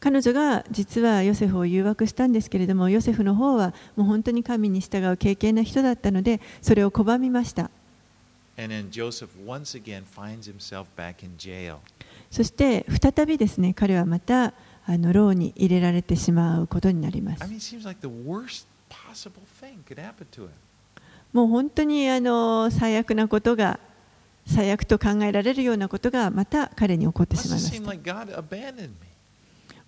[0.00, 7.70] 彼女が実はヨセフを誘惑したんですけれどもヨセフの方はもう本当に神に従う敬虔な人だったのでそれを拒みました.
[12.30, 14.52] そして再びですね彼はまた
[14.86, 17.50] あの牢に入れられてしまうことになります.
[21.32, 23.78] もう本当にあの最悪なことが
[24.46, 28.92] 最悪と考えられるようなことがまた彼に起こってしまいました like God abandoned me.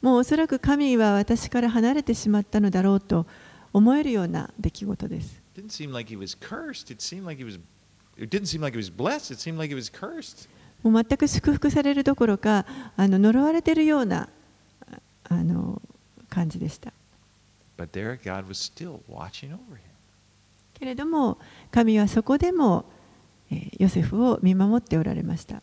[0.02, 3.26] もうおそらく神は私から離れてしまったのだろうと
[3.72, 5.40] 思えるような出来事です。
[10.82, 12.64] もう全く祝福されるどころか
[12.96, 14.28] あの呪われているような
[15.24, 15.80] あの
[16.28, 16.92] 感じでした。
[20.74, 21.38] けれども、
[21.70, 22.84] 神はそこでも、
[23.50, 25.62] えー、ヨセフを見守っておられました。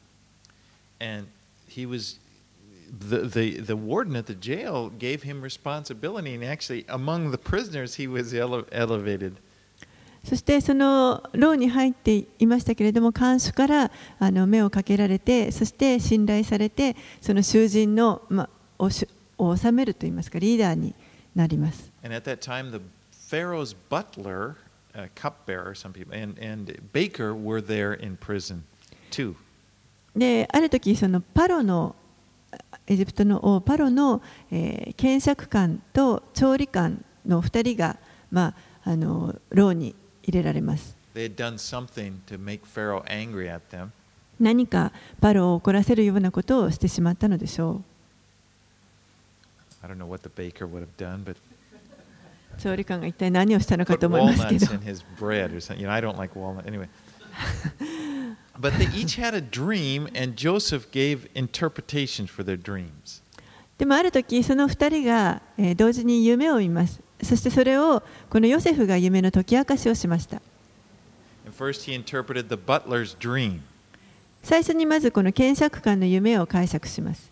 [2.87, 7.95] The, the, the warden at the jail gave him responsibility, and actually, among the prisoners,
[7.95, 9.37] he was ele- elevated.
[10.27, 19.07] そしてその牢に入っていましたけれども看守からあの目をかけられてそして信頼されてその囚人の、まあ、をし
[19.37, 20.93] を治めるといいますかリーダーに
[21.33, 22.81] なります And at that time, the
[23.29, 24.55] Pharaoh's butler,
[24.93, 28.63] uh, cupbearer, some people, and, and baker were there in prison
[29.11, 29.35] too.
[30.13, 31.95] である時そのパロの
[32.87, 37.97] エジプトの王パロの、えー、検察官と調理官の2人が、
[38.31, 38.53] ま
[38.83, 40.95] あ、あの牢に入れられます。
[44.39, 47.83] 何かパロを怒らせるようなことをしてしまったのでしょう。
[50.97, 51.35] Done,
[52.57, 54.65] 調理官が一体何をしたのかと思いますけど。
[63.77, 65.41] でもある時その二人が
[65.75, 66.99] 同時に夢を見ます。
[67.21, 70.41] そしてそれをこのヨセフが夢の解き明かしをしました。
[74.43, 77.31] 最初にまずこの検索官の夢を解釈します。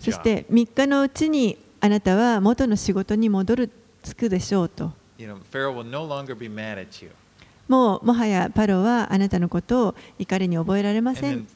[0.00, 3.70] そして3日のうちにあなたは元の仕事に戻る
[4.02, 4.92] つくでしょうと。
[7.68, 11.46] もうもはやパロはあなたのことを怒りに覚えられません。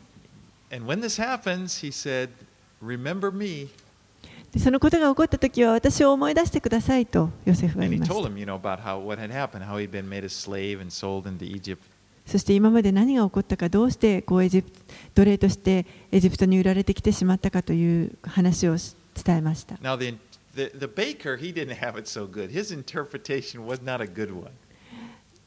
[4.58, 8.14] そのことが起こったときは私を思い出してくださいとヨセフは言いました
[12.26, 14.78] そして今まで何が起こったかどうしてこうエジプト
[15.16, 18.76] 奴隷としてエジプトに売られてきてしまったかという話を
[19.14, 19.76] 伝えました。
[20.54, 22.50] The, baker, he didn't have it so good.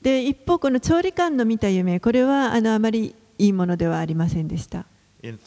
[0.01, 4.85] で一方この調理官の見た夢これはあ,のあまりいいものではありませんでした。
[5.21, 5.37] 三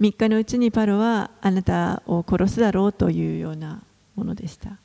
[0.00, 3.82] 3日のうちにパロはあなたを殺すだろうというような
[4.14, 4.78] ものでした、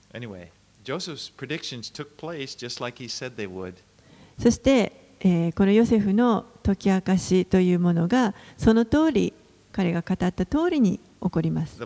[4.39, 9.33] そして、えー、このヨセフの解き明かしというものがその通り
[9.71, 11.79] 彼が語った通りに起こります。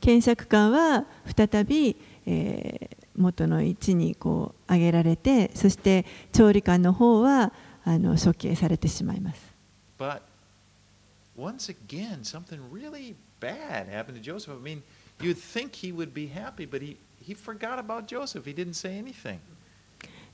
[0.00, 1.04] 検索官は
[1.36, 7.52] 再び、えー、元の位置にこう上げられて、そして調理官の方は
[7.84, 9.40] あの処刑されてしまいます。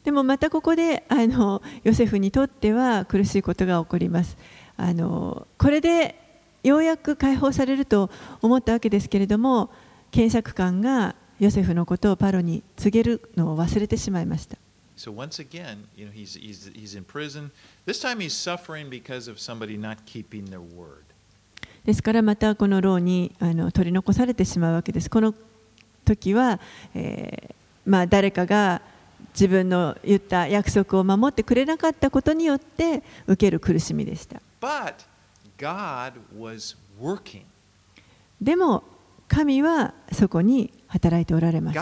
[0.04, 4.36] でもまたここであのヨセフにとっては苦しいことが起こります。
[4.76, 6.16] あのこれで
[6.62, 8.10] ようやく解放されると
[8.40, 9.70] 思ったわけですけれども
[10.10, 14.56] 検釈官がヨセフのことをパロに告げるのを忘れてしまいました。
[14.96, 17.50] So once again, you know, he's, he's, he's in prison.
[17.86, 21.02] This time he's suffering because of somebody not keeping their word.
[21.84, 25.10] ですからまたこの牢にあの取り残されてしまうわけです。
[25.10, 25.34] この
[26.04, 26.60] 時は、
[26.94, 27.54] えー
[27.84, 28.82] まあ、誰かが
[29.32, 34.40] 自分の言った約束を守ってくれなかったことによって受ける苦しみでした。
[38.40, 38.84] でも
[39.28, 41.74] 神はそこに働いておられます。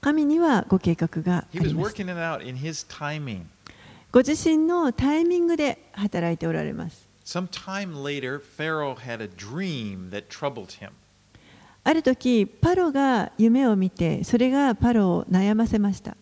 [0.00, 1.74] 神にはご計画がありまし。
[4.12, 7.08] ご自身のタイミングで働いておられます。
[11.88, 16.18] ある時パロが夢を見てそれがパロを悩ませました、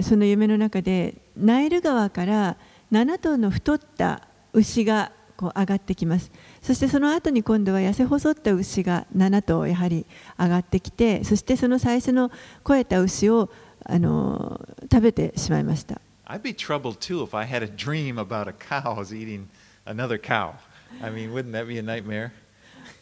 [0.00, 2.56] その夢の中でナイル川から
[2.92, 4.22] 7頭の太った
[4.52, 6.30] 牛がこう上がってきます
[6.62, 10.06] そしてその後に今度は痩せ細った牛が7頭やはり
[10.38, 13.50] 上がってきてそしてその最初の肥えた牛を
[13.84, 19.48] あのー食べてしまいました I'd be troubled too if I had a dream about a cow's eating
[19.84, 20.54] another cow.
[21.02, 22.30] I mean, wouldn't that be a nightmare?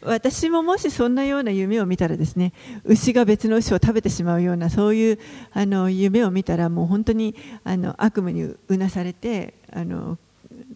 [0.01, 2.53] 私ももしそんなような夢を見たらですね
[2.83, 5.19] 牛が別の牛を食べてしまうようなそういう
[5.51, 10.17] あの夢を見たらもう本当にあの悪夢にうなされてあの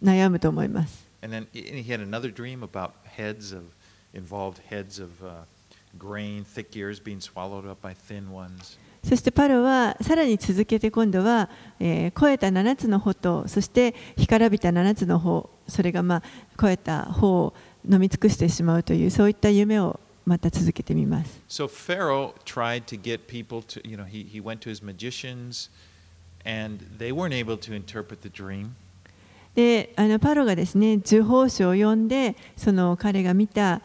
[0.02, 1.05] 悩むと思います。
[1.21, 3.63] And then he he had another dream about heads of,
[4.13, 5.45] involved heads of uh,
[5.97, 8.77] grain, thick ears being swallowed up by thin ones.
[9.03, 11.49] そしてパロはさらに続けて今度は、
[11.79, 17.53] えー肥えた7つの穂とそして干からびた7つの穂それが、まあ、肥えた穂を
[17.89, 21.41] 飲み尽くしてしまうというそういった夢をまた続けてみます。
[21.49, 25.69] So Pharaoh tried to get people to, you know, he, he went to his magicians
[26.45, 28.75] and they weren't able to interpret the dream.
[29.56, 33.80] であのパロがですね呪法師を呼んでその彼が見た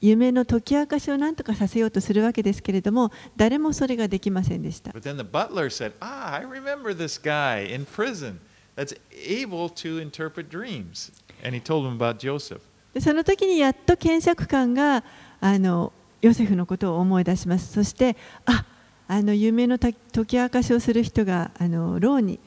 [0.00, 4.90] 夢の解き明かしを何とかさせようとするわけですけれども誰もそれができませんでした。
[4.90, 8.40] Said, Ah, I remember this guy in prison
[8.74, 8.94] that's
[9.26, 11.12] able to interpret dreams.
[11.42, 12.60] And he told him about Joseph.
[12.92, 15.04] でその時にやっと検釈官が
[15.40, 18.64] あのヨセフのことを思い出しますそしてあ
[19.06, 19.94] あの夢の解
[20.26, 22.40] き明かしをする人があの牢に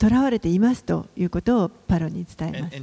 [0.00, 2.76] 囚われていますということをパロに伝えます.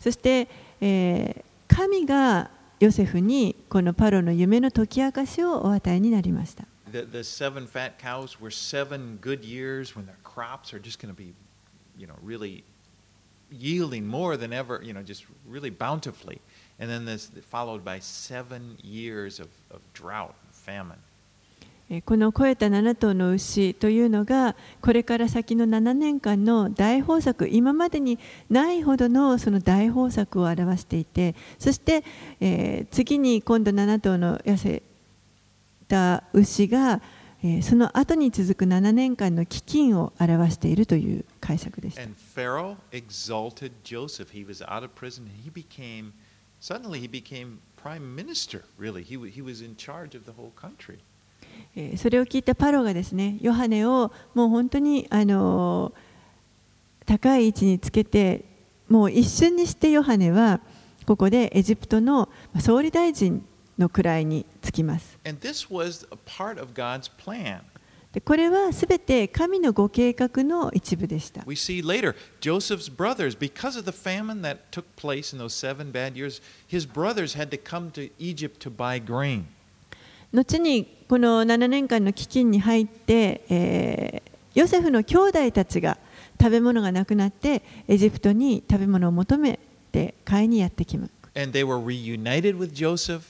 [0.00, 0.48] そして、
[0.80, 11.14] えー神がヨセフにこのパロの夢の解き明かしをお与えになりました The, the seven fat cows were seven good years when their crops are just going
[11.14, 11.32] to be,
[11.96, 12.64] you know, really
[13.52, 16.40] yielding more than ever, you know, just really bountifully.
[16.80, 20.98] And then this followed by seven years of, of drought and famine.
[22.04, 32.04] この肥えた7頭の牛というのがこれから先の7年間の大豊作今までにないほどのその大豊作を表していてそして、
[32.40, 34.82] えー次に今度7頭の痩せ
[35.88, 37.00] た牛が、
[37.42, 42.02] えーその後に続く7年間の飢饉を表しているという解釈でした。
[42.02, 44.30] And Pharaoh exalted Joseph.
[44.32, 45.26] He was out of prison.
[45.44, 46.12] He became,
[46.60, 49.02] suddenly he became prime minister, really.
[49.02, 50.98] He, he was in charge of the whole country.
[51.76, 56.10] えーそれを聞いたパロがですねヨハネをもう本当にあのー
[57.06, 58.44] 高い位置につけて
[58.88, 60.60] もう一瞬にしてヨハネは
[61.06, 63.44] ここでエジプトのまあ総理大臣
[63.78, 65.18] の位につきます。
[68.12, 71.42] でこれはすべて神のご計画の一部でした。
[71.46, 76.14] We see later Joseph's brothers, because of the famine that took place in those seven bad
[76.14, 79.44] years, his brothers had to come to Egypt to buy grain.
[80.32, 85.96] 後にこの7年間の飢饉に入って、えーヨセフの兄弟たちが
[86.40, 89.58] 食べ物がなくなってエジプトに食べ物を求め
[89.92, 91.12] て買いにやってきます。
[91.36, 93.22] And they were reunited with Joseph.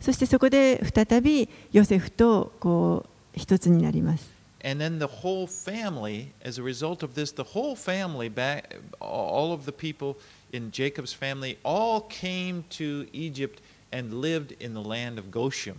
[0.00, 4.28] そしてそこで再びヨセフとこう一つになります。
[4.64, 9.64] And then the whole family, as a result of this, the whole family, back, all of
[9.64, 10.16] the people
[10.52, 13.60] in Jacob's family, all came to Egypt
[13.92, 15.74] and lived in the land of Goshen.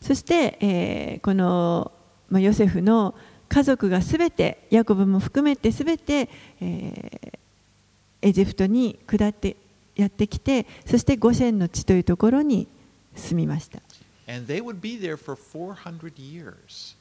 [0.00, 1.90] そして、えーこの、
[2.30, 3.14] まあ、ヨセフの
[3.48, 6.28] 家族がすべてヤコブも含めてすべて、
[6.60, 7.38] えー
[8.26, 9.54] エジプトに下って
[9.94, 12.66] やってきてそしてゴシェンの地というところに
[13.14, 13.80] 住みました。
[14.26, 16.96] And they would be there for 400 years.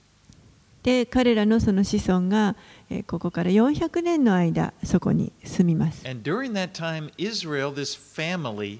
[0.83, 2.57] で彼らのその子孫が、
[2.89, 6.05] えーここから400年の間そこに住みます。
[6.05, 8.79] And during that time, Israel, this family,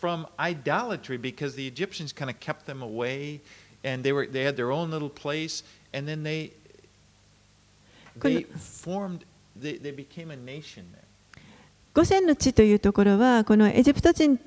[0.00, 3.40] from idolatry because the Egyptians kind of kept them away,
[3.84, 6.52] and they were they had their own little place, and then they
[8.16, 9.24] they formed.
[9.60, 11.04] They, they became a nation there.
[11.92, 14.38] ゴシェンの地というところはこのエジプト人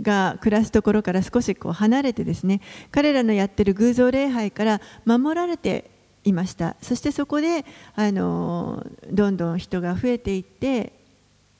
[0.00, 2.60] が暮らすところから少しこう離れてですね
[2.92, 5.90] 彼らのやってる偶像礼拝から守られて
[6.22, 7.64] いましたそしてそこで
[7.96, 10.92] あのどんどん人が増えていって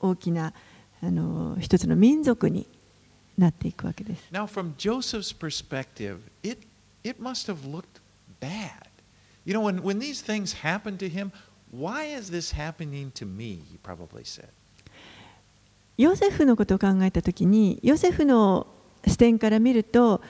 [0.00, 0.52] 大きな
[1.02, 2.66] あの一つの民族に
[3.36, 6.66] なっていくわけです Now, from Joseph's perspective, it
[7.02, 8.00] it must have looked
[8.40, 8.88] bad.
[9.44, 11.32] You know, when when these things happened to him,
[11.70, 13.60] why is this happening to me?
[13.70, 14.48] He probably said.
[15.96, 18.66] ヨセフのことを考えた時にヨセフの
[19.06, 20.22] 視点から見ると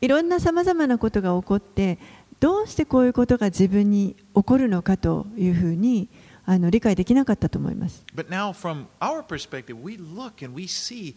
[0.00, 1.98] いろんなさまざまなことが起こって
[2.40, 6.08] どうしてこういうことが自分に起こるのかというふうに
[6.44, 8.04] あの理解できなかったと思います。
[8.14, 11.14] But now, from our perspective, we look and we see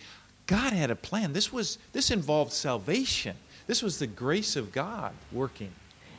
[0.50, 1.32] God had a plan.
[1.34, 3.36] This was this involved salvation.
[3.68, 5.70] This was the grace of God working.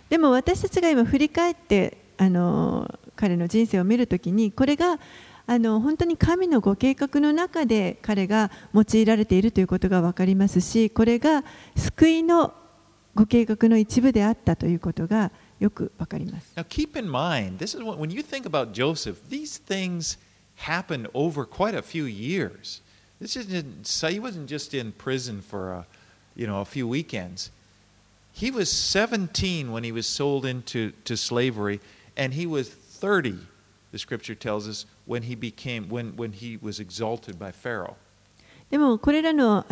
[0.08, 5.00] でも私たちが今振り返ってあの彼の人生を見るときにこれが
[5.46, 11.42] あの本当に神のご計画の中で彼が用いられているということが分かりますしこれが
[11.76, 12.54] 救いの
[13.16, 16.52] ご計画の一部であったということがよく分かります。
[16.56, 20.18] Now, keep in mind, this is what, when you think about Joseph, these things
[20.66, 22.80] happened over quite a few years.
[23.19, 25.85] This isn't so he wasn't just in prison for a,
[26.35, 27.51] you know a few weekends.
[28.33, 31.79] He was 17 when he was sold into to slavery,
[32.17, 33.37] and he was 30.
[33.91, 37.95] The scripture tells us when he became when when he was exalted by Pharaoh.
[38.69, 39.63] でもこれらの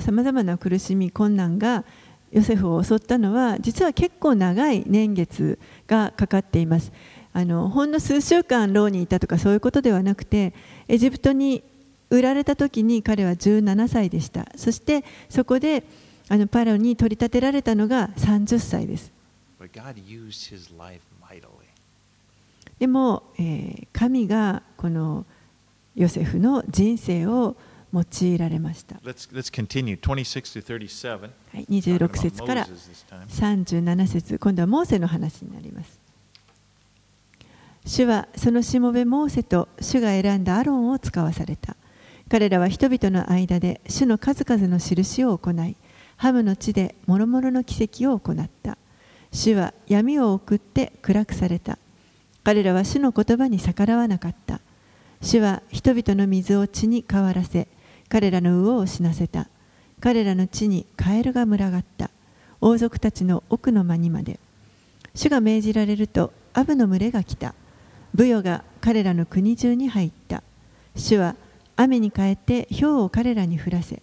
[0.00, 1.84] さまざまな苦しみ困難が
[2.32, 6.90] ヨセフを襲ったのは実は結構長い年月がかかっています
[7.32, 10.52] あのほんの数週間牢にいたとかそういうことではなくて
[10.88, 11.62] エジプトに
[12.09, 15.83] 売られた時に彼は17歳でしたそしてそこで
[16.27, 19.11] あのパロに取り立てられたのが30歳です.
[22.79, 25.25] でも、えー神がこの
[25.95, 27.55] ヨセフの人生を
[27.93, 29.97] 用いられました、Let's, let's continue.
[29.97, 31.21] 26 to 37.
[31.21, 31.27] は
[31.59, 33.85] い、Talking 26 about 節から Moses this time.
[33.85, 35.97] 37節今度はモーセの話になります
[37.85, 41.77] 主はそのしもべモーセと主が選んだアロンを使わされた
[42.29, 45.75] 彼らは人々の間で主の数々の印を行い
[46.17, 48.77] ハムの地で諸々の奇跡を行った。
[49.31, 51.77] 主は闇を送って暗くされた。
[52.43, 54.61] 彼らは主の言葉に逆らわなかった。
[55.21, 57.67] 主は人々の水を血に変わらせ
[58.09, 59.47] 彼らの魚を死なせた。
[59.99, 62.09] 彼らの地にカエルが群がった。
[62.61, 64.39] 王族たちの奥の間にまで。
[65.13, 67.53] 主が命じられるとアブの群れが来た。
[68.13, 70.43] ブヨが彼らの国中に入った。
[70.95, 71.35] 主は
[71.77, 74.01] 雨に変えて氷を彼らに降らせ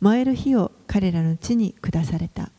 [0.00, 2.50] 燃える火を彼らの地に下された。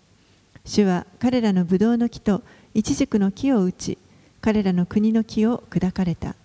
[0.64, 2.42] 主は彼らのブドウの木と
[2.74, 4.00] イチジクの木を打ち
[4.42, 6.36] 彼らの国の木を砕かれた。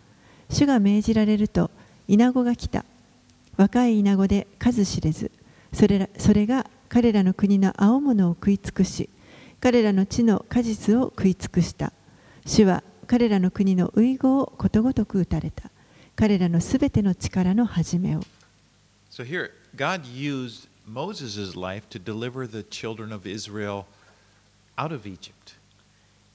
[0.51, 1.71] 主が命じられると
[2.07, 2.85] イナゴが来た。
[3.57, 5.31] 若いイナゴで数知れず
[5.73, 9.11] それらそれが彼らの国の青物を食い尽くし
[9.61, 11.93] 彼らの地の果実を食い尽くした。
[12.47, 15.71] 主は彼らの国の遺語をことごとく打たれた。
[16.21, 18.21] 彼らのすべての力の始めを
[19.11, 23.87] So here, God used Moses' life to deliver the children of Israel
[24.77, 25.57] out of Egypt.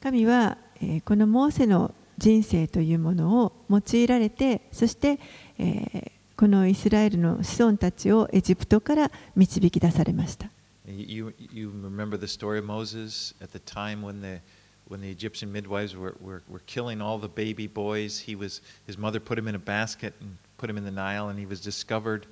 [0.01, 5.19] 神は、えーこのモーセの人生というものを用いられてそして、
[5.59, 10.49] えーこのイスラエルの子孫たちをエジプトから導き出されました
[10.87, 14.41] You, you remember the story of Moses at the time when the,
[14.87, 18.19] when the Egyptian midwives were, were, were killing all the baby boys.
[18.19, 21.29] He was, his mother put him in a basket and put him in the Nile,
[21.29, 22.25] and he was discovered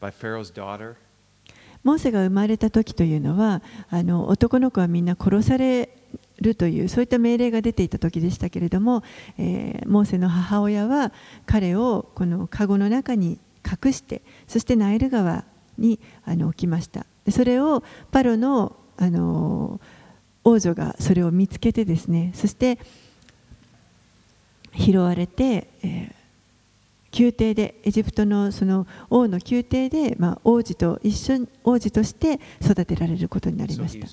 [0.00, 0.96] by Pharaoh's daughter.
[1.82, 5.88] モーセが生まれた時というのはあの男の子はみんな殺され
[6.38, 9.02] るというそういった命令が出ていた時でしたけれども、
[9.38, 11.10] えーモーセの母親は
[11.46, 15.44] 彼をこの籠の中に隠してそしてナイル川
[15.78, 19.80] にあの置きましたそれをパロのあの
[20.50, 22.78] 王女がそれを見つけてですねそして
[24.76, 26.12] 拾われて、え、
[27.16, 34.06] 宮廷でエジプトの,その王の宮廷で、ま、王子と一緒に王子として育てられることになりました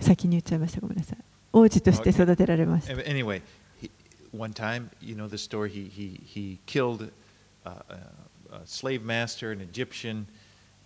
[0.00, 1.18] 先に言っちゃいましたごめんなさい
[1.52, 2.88] 王子として育てられまし。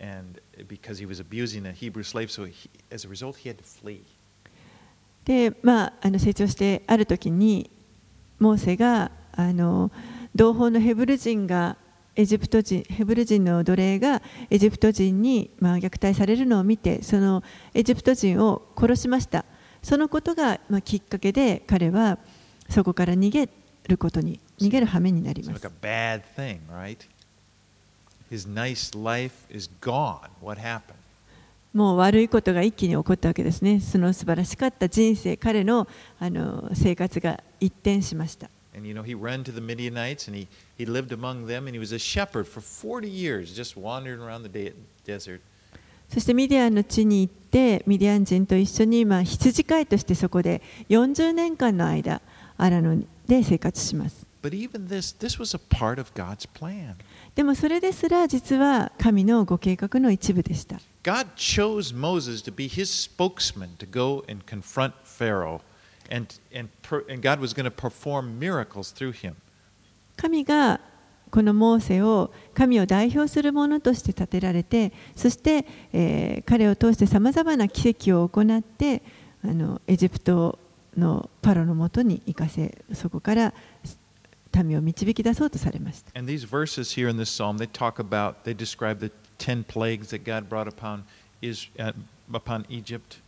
[0.01, 3.59] And because he was abusing a Hebrew slave, so he, as a result, he had
[3.59, 4.03] to flee.
[5.24, 7.70] で、まあ、あの成長してある時に
[8.38, 9.90] モーセがあの
[10.34, 11.76] 同胞のヘブル人が
[12.16, 17.42] エジプト人ヘブル人の奴隷がエジプト人に、まあ、虐待されるのを見てその
[17.72, 19.45] エジプト人を殺しました
[19.82, 22.18] そのことが、まあ、きっかけで彼は
[22.68, 23.49] そこから逃げ
[23.88, 25.74] ることに逃げる羽目になりま like す
[26.36, 26.99] thing, right?
[28.35, 30.28] His nice life is gone.
[30.41, 30.97] What happened?
[31.72, 35.89] もう悪いことが一気に起こったわけですねその素晴らしかった人生彼の
[36.20, 41.70] あの生活が一転しました And you know, he ran to the Midianites and he, he lived among them and
[41.70, 44.72] he was a shepherd for 40 years, just wandering around the de-
[45.07, 45.41] desert.
[46.09, 52.20] そしてミディアンの地に行ってミディアン人と一緒にまあ羊飼いとしてそこで40年間の間
[52.57, 56.97] アラノで生活します But even this, this was a part of God's plan.
[57.35, 65.61] でもそれですら実は神のご計画の一部でした God chose Moses to be his spokesman to go and confront Pharaoh,
[66.11, 69.35] and, and, per, and God was going to perform miracles through him.
[70.16, 70.80] 神が
[71.30, 79.03] このモーセを神を代表するものとして立てられてそして、えー彼を通してさまざまな奇跡を行って
[79.43, 80.59] あのエジプト
[80.97, 83.55] のパロのもとに行かせそこから
[84.62, 90.09] 民を導き出そうとされました And these verses here in this psalm, they talk about, they describe the 10 plagues
[90.11, 91.05] that God brought upon,
[91.42, 91.92] is, uh,
[92.32, 93.18] upon Egypt.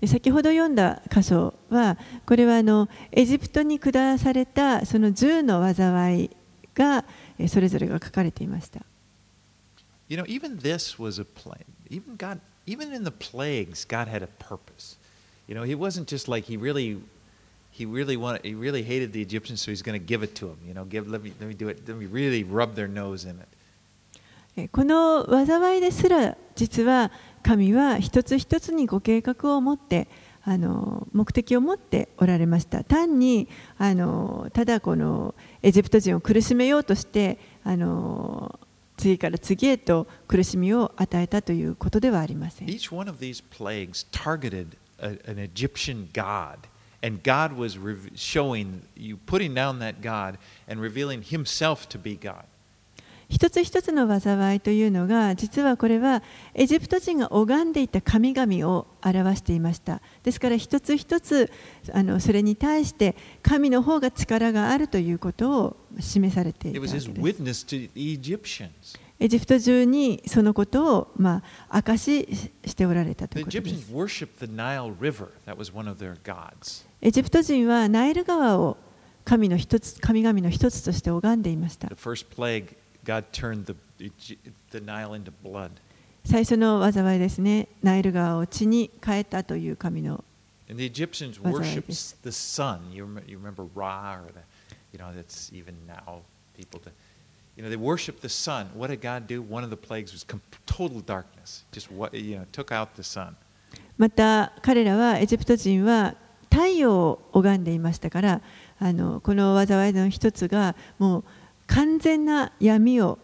[0.00, 1.96] で先ほど読んだ箇所は
[2.26, 6.30] これはあのエジプトに下されたその10の災い
[6.74, 7.04] が
[7.38, 8.80] えーそれぞれが書かれていました
[10.08, 11.64] You know, even this was a plague.
[11.90, 14.96] Even God, even in the plagues, God had a purpose.
[15.48, 16.98] You know, he wasn't just like he really,
[17.76, 20.46] he really wanted, he really hated the Egyptians, so he's going to give it to
[20.46, 20.58] them.
[20.66, 21.86] You know, give, let me, let me do it.
[21.86, 23.48] Let me really rub their nose in it.
[24.56, 27.10] えーこの災いですら実は
[27.42, 30.08] 神は一つ一つにご計画を持って
[30.44, 38.58] あの目的を持っておられました単にあのただこのエジプト人を苦しめようとしてあの
[38.96, 42.68] 次から次へと苦しみを与えたということではありません。
[42.68, 44.68] Each one of these plagues targeted
[44.98, 46.60] an Egyptian god,
[47.06, 47.78] And God was
[48.16, 50.38] showing you, putting down that God
[53.50, 56.22] つ一つの災いというのが実はこれは
[56.54, 60.00] エジプト人が拝んでいた神々を表していました。
[60.22, 61.50] ですから一つ一つ
[61.92, 66.78] あのそれに対して神の方が力があるということを示されていた
[69.18, 72.28] エジプト中にそのことをまあ明かし
[72.64, 73.70] しておられたということで
[77.02, 78.78] エジプト人はナイル川を
[79.24, 81.90] 神,の一つ神々の一つとして拝んでいました。
[86.24, 90.24] 最初の災いですね、ナイル川を血に変えたという神の
[90.68, 90.86] で。
[103.98, 106.14] また彼らはエジプト人は
[106.56, 108.40] 太陽を拝んでいましたから
[108.78, 111.24] あのこの災いの一つがもう
[111.66, 113.18] 完全な闇を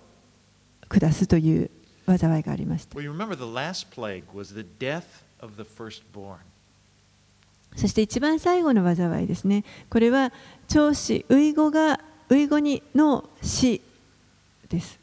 [0.91, 1.71] 下すという
[2.07, 2.95] 災いがありました。
[7.75, 9.65] そして一番最後の災いですね。
[9.89, 10.31] これは
[10.69, 13.81] 長子ウイゴがウイゴにの死
[14.69, 14.99] です。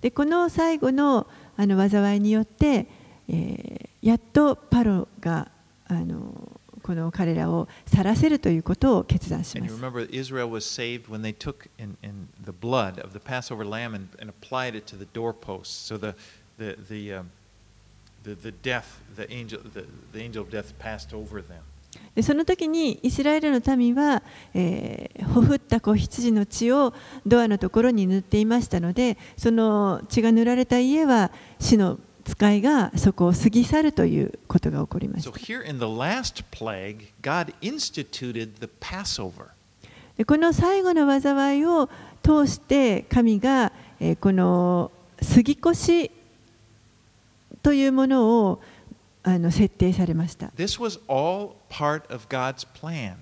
[0.00, 3.01] でこの最後のあの災いによって。
[3.28, 5.50] えー、やっとパロが
[5.86, 9.68] あのこの彼らを去らせるということを決断します。
[9.68, 9.74] た
[22.14, 24.22] でその時にイスラエルの民は、
[24.54, 26.94] えー、ほふった子羊の血を
[27.26, 39.46] ドアのところに塗っていましたので、その血が塗られた家は死の使いがそこを過ぎ去るということが起こりまし So た here in the last plague, God instituted the Passover.
[40.16, 41.88] でこの最後の災いを
[42.22, 46.10] 通して神が、えーこの杉越
[47.62, 48.60] というものを
[49.22, 53.14] あの設定されました This was all part of God's plan.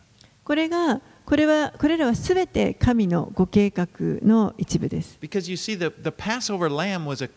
[0.45, 3.87] これがこれはこれらはすべて神のご計画
[4.23, 7.31] の一部です Because you see, the, the Passover lamb was a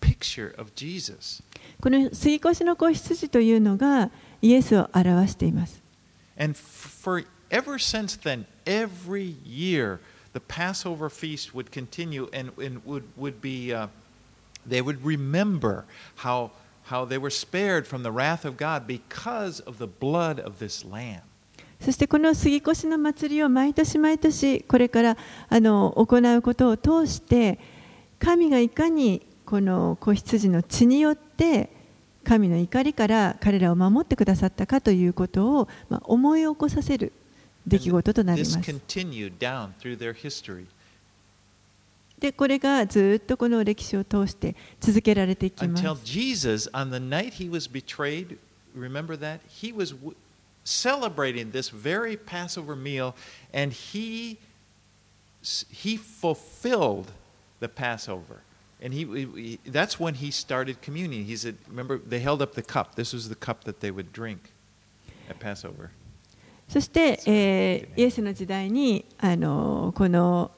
[0.00, 1.42] picture of Jesus.
[1.80, 4.10] この杉越の子羊というのが
[4.42, 5.80] イエスを表しています
[6.38, 9.98] And for ever since then, every year,
[10.32, 13.88] the Passover feast would continue and, and would, would be, uh,
[14.64, 15.84] they would remember
[16.16, 16.52] how,
[16.84, 20.84] how they were spared from the wrath of God because of the blood of this
[20.84, 21.22] lamb.
[21.80, 25.16] そしてこの杉越の祭りを毎年毎年これから
[25.48, 27.60] あの行うことを通して
[28.18, 31.70] 神がいかにこの子羊の血によって
[32.22, 37.14] 神の怒りから彼らを守ってくださったかということを、まあ、思い起こさせる
[37.66, 38.58] 出来事となります
[42.18, 48.36] でこれがずっとこの歴史を通して続けられていきます until Jesus, on the night he was betrayed,
[48.76, 49.40] remember that?
[49.48, 49.94] He was
[50.62, 53.14] celebrating this very Passover meal
[53.54, 54.36] and he,
[55.70, 57.06] he fulfilled
[57.60, 58.42] the Passover.
[58.80, 61.24] And he, he, that's when he started communion.
[61.24, 62.94] He said, remember, they held up the cup.
[62.94, 64.38] This was the cup that they would drink
[65.28, 65.90] at Passover.
[66.68, 70.50] そして、えーイエスの時代にあのこの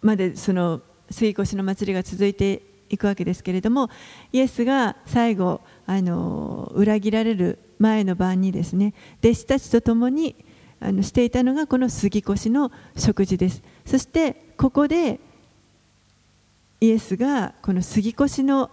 [0.00, 0.80] までその
[1.10, 3.90] 杉越の祭りが続いていくわけですけれども
[4.32, 10.36] イエスが最後あの裏切られる前の晩にですね弟子たちと共に
[10.80, 15.18] あのしていたのがこの杉越の食事ですそしてここで
[16.84, 18.70] イエスがこの杉越の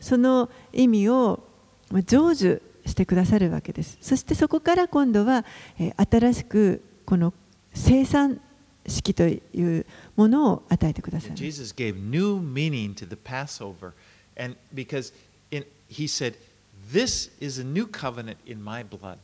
[0.00, 1.44] その意味を
[1.90, 5.44] まあ成就してくださるわけですそしてそこから今度は、
[5.78, 7.34] えー新しくこの
[7.74, 8.40] 生産
[8.86, 9.40] 式とい
[9.80, 9.86] う
[10.16, 13.92] ものを与えてくださる Jesus gave new meaning to the Passover.
[14.38, 15.12] And because
[15.50, 16.34] in, he said,
[16.92, 19.18] This is a new covenant in my blood.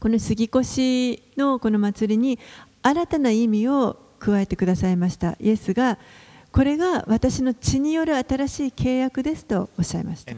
[0.00, 2.38] この杉越のこの祭りに
[2.82, 5.98] 新たな意味を加えてくださいましたイエスが
[6.54, 10.30] これが私の血による新しい契約ですとおっしゃいました。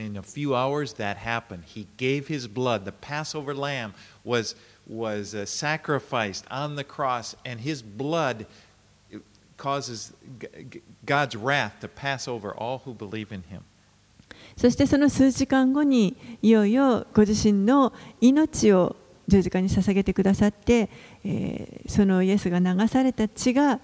[14.56, 17.92] そしてその数時間後にいよいよご自身の
[18.22, 18.96] 命を
[19.28, 20.88] 十字架に捧げてくださって、
[21.26, 23.80] えー、そのイエスが流された血が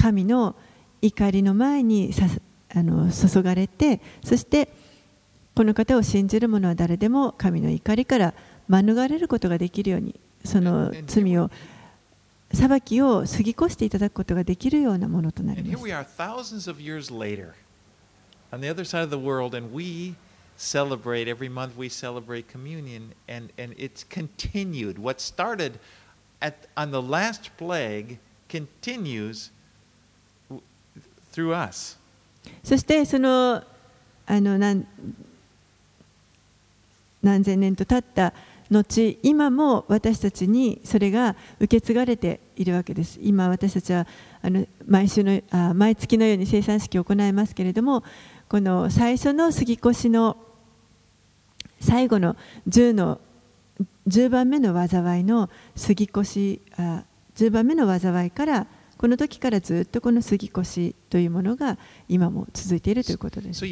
[0.00, 0.54] 神の
[1.02, 2.26] 怒りの前にさ
[2.72, 4.68] あの注がれてそして
[5.54, 8.34] この方を信じる者は誰でも神の怒りから
[8.68, 11.50] 免れることができるようにその罪を
[12.52, 17.54] 裁きを過ぎ越していただくことができるようなものとなり And ま here す we are thousands of years later
[18.52, 20.16] on the other side of the world, and we
[20.56, 24.98] celebrate every month we celebrate communion, and, and it's continued.
[24.98, 25.78] What started
[26.42, 29.50] at, on the last plague continues
[31.32, 31.98] through us.
[32.62, 33.62] そしてその
[34.26, 34.86] あの何
[37.22, 38.32] 何千年と経った
[38.70, 44.06] 後今も私たちにそれが受け継がれているわけです今私たちは
[44.42, 48.04] あの毎週のあ毎月のように生産式を行いますけれども
[48.48, 50.36] この最初の杉越の
[51.80, 52.36] 最後の
[52.68, 53.20] 10の
[54.06, 57.02] 10番目の災いの杉越あ
[57.36, 58.66] 10番目の災いから
[59.00, 63.64] この時からずっとこの杉越というものが今も続いているということです。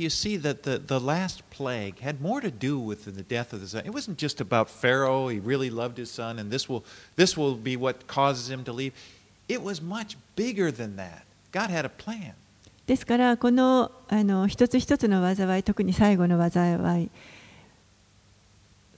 [12.86, 17.10] ですから、この,あの一つ一つの災い、特に最後の災い、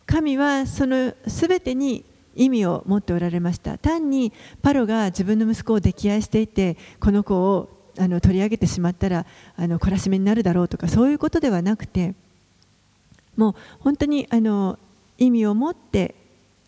[0.07, 2.05] 神はその全てに
[2.35, 7.68] 意味を持っておられました単にパロが自分の息子を溺愛していてこの子を
[7.99, 9.26] あの取り上げてしまったら
[9.57, 12.14] あの懲らしめになるだろうとかそういうことではなくて
[13.37, 14.78] もう本当にあの
[15.18, 16.14] 意味を持って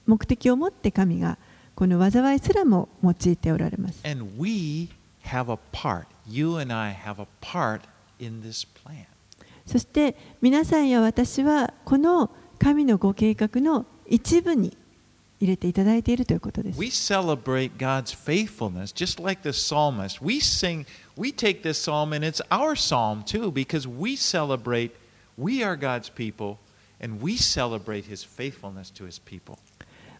[0.06, 1.38] 目的を持って神が
[1.74, 4.90] この災いすらも用いておられます And we
[5.24, 6.06] have a part.
[6.28, 7.82] You and I have a part
[8.18, 9.06] in this plan.
[9.66, 14.76] そして皆さんや私はこの神のご計画の一部に
[15.42, 16.78] 入れていただいているということです。
[16.78, 20.24] We celebrate God's faithfulness just like the psalmist.
[20.24, 20.86] We sing,
[21.18, 24.92] we take this psalm and it's our psalm too because we celebrate,
[25.36, 26.58] we are God's people
[27.00, 29.58] and we celebrate his faithfulness to his people.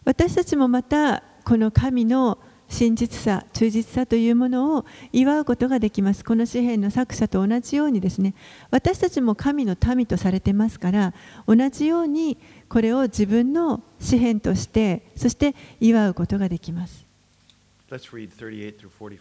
[0.03, 2.37] 私たちもまたこの神の
[2.73, 6.25] 真実さ、忠実さというものを祝うことができます。
[6.25, 8.33] この詩篇の作者と同じようにですね、
[8.71, 11.13] 私たちも神の民とされてますから、
[11.47, 12.37] 同じように
[12.73, 17.05] これを自分の詩篇として、そして祝うことができます。
[17.91, 19.19] Let's read 38 through 45.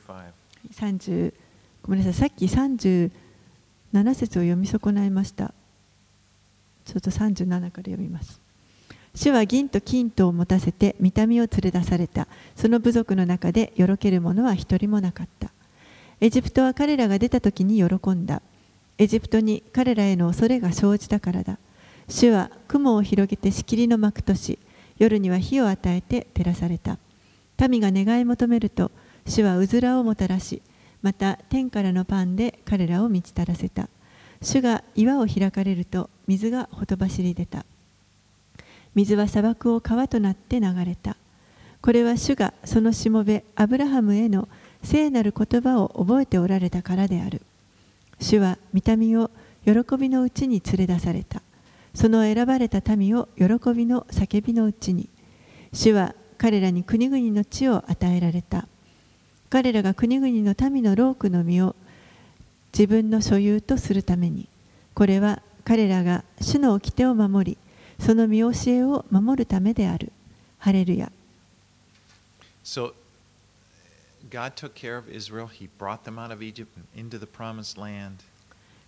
[0.75, 1.35] 30
[1.83, 3.11] ごめんなさい、さっき37
[4.15, 5.53] 節を読み損ないました。
[6.87, 8.41] ちょっと37から読みます。
[9.15, 12.29] 主は銀と金とを持たせて見た目を連れ出された。
[12.57, 15.51] その部族の中でよろける者は一人もなかった。
[16.23, 18.41] エジプトは彼らが出た時に喜んだ。
[18.97, 21.59] エジプトに彼らへの恐れが生じたからだ。
[22.09, 24.59] 主は雲を広げて仕切りの幕とし、
[24.99, 26.99] 夜には火を与えて照らされた。
[27.69, 28.91] 民が願い求めると、
[29.27, 30.63] 主はうずらをもたらし、
[31.03, 33.89] また天からのパンで彼らを満ち足らせた。
[34.41, 37.65] 主が岩を開かれると水がほとばしり出た。
[38.95, 41.17] 水は砂漠を川となって流れた。
[41.81, 44.49] これは主がそのしもべアブラハムへの
[44.83, 47.43] 聖なる言葉を覚えておられたからである。
[48.21, 49.31] 主は御民を
[49.65, 51.43] 喜びのうちに連れ出された。
[51.95, 55.09] その選ばれた民を喜びの叫びのうちに。
[55.73, 58.67] 主は彼らに国々の地を与えられた。
[59.51, 61.77] 彼らが国々の民の労苦の身を
[62.73, 64.49] 自分の所有とするために。
[64.95, 67.59] これは彼らが主の掟を守り、
[68.05, 70.13] その見教えを守るためである。
[70.59, 71.13] ハレルヤ。
[72.65, 72.95] So
[74.31, 75.47] God took care of Israel.
[75.47, 78.25] He brought them out of Egypt into the promised land.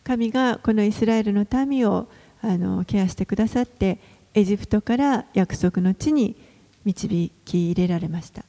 [0.05, 2.09] 神がこのイスラエルの民を
[2.45, 3.99] あのケアしてくださって
[4.34, 6.36] エジプトから約束の地に
[6.84, 8.45] 導き入れられました。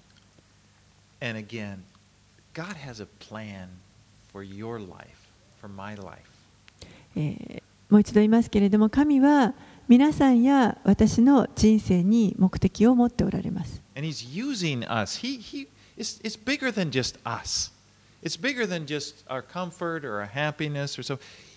[7.89, 9.53] もう一度言いますけれども神は
[9.87, 13.81] 皆さんや私の人生に目的を持っておられます。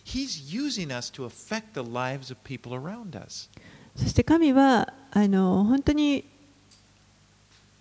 [0.09, 3.49] He's using us to affect the lives of people around us.
[3.95, 6.25] そして神はあの本当に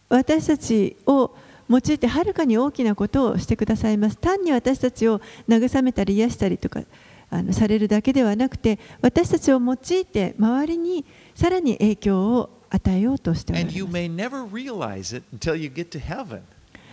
[0.10, 1.34] 私たちを
[1.70, 4.18] 用いてはるかに大きなことをしてくださいます。
[4.18, 6.82] 単に私たちを慰めたり癒したりとか
[7.30, 11.06] あのされるだけではなくて私たちを用いて周りに
[11.36, 13.92] さらに影響を与えようとしておられ And ま you す。
[13.92, 16.42] may never realize it until you get to heaven.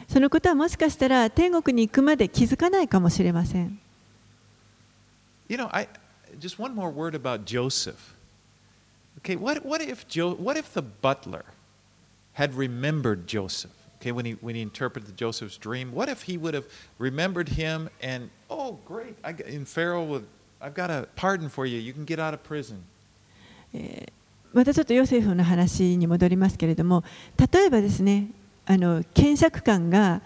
[0.09, 3.78] そのことはもしかしたら天国に行くまで気づかないかもしれません。
[5.54, 5.88] You know, I,
[6.39, 8.16] just one more word about Joseph.
[9.20, 11.43] Okay, what, what, if jo- what if the butler
[12.34, 13.72] had remembered Joseph?
[14.00, 16.66] Okay, when he, when he interpreted Joseph's dream, what if he would have
[17.00, 20.26] remembered him and, oh, great, I, got- and Pharaoh would,
[20.62, 21.80] I've got a pardon for you.
[21.80, 22.84] You can get out of prison.
[23.74, 24.12] えー
[24.52, 27.04] またちょっとヨセフの話に戻りますけれども
[27.54, 28.30] 例えばですね
[28.66, 30.24] あの検釈官が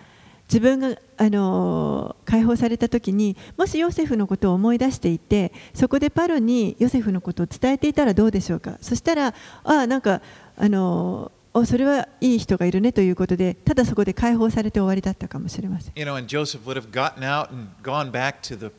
[0.49, 8.79] 自分があの解放された時にもしヨセフのことを思い出していてそこでパロにヨセフのことを伝えていたらどうでしょうか？
[8.81, 9.35] そしたらあ
[9.65, 10.23] あなんか
[10.57, 18.71] あのおそれはいい人がいるねということでただそこで解放されて終わりだったかもしれません You know, and Joseph would have gotten out and gone back to the,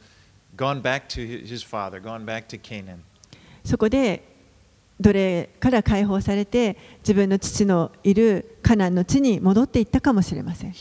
[0.55, 2.99] gone back to his father, gone back to Canaan.
[3.63, 4.23] そこで
[4.99, 10.73] 奴隷から解放されて自分の父のいるカナンの地に戻っていったかもしれません。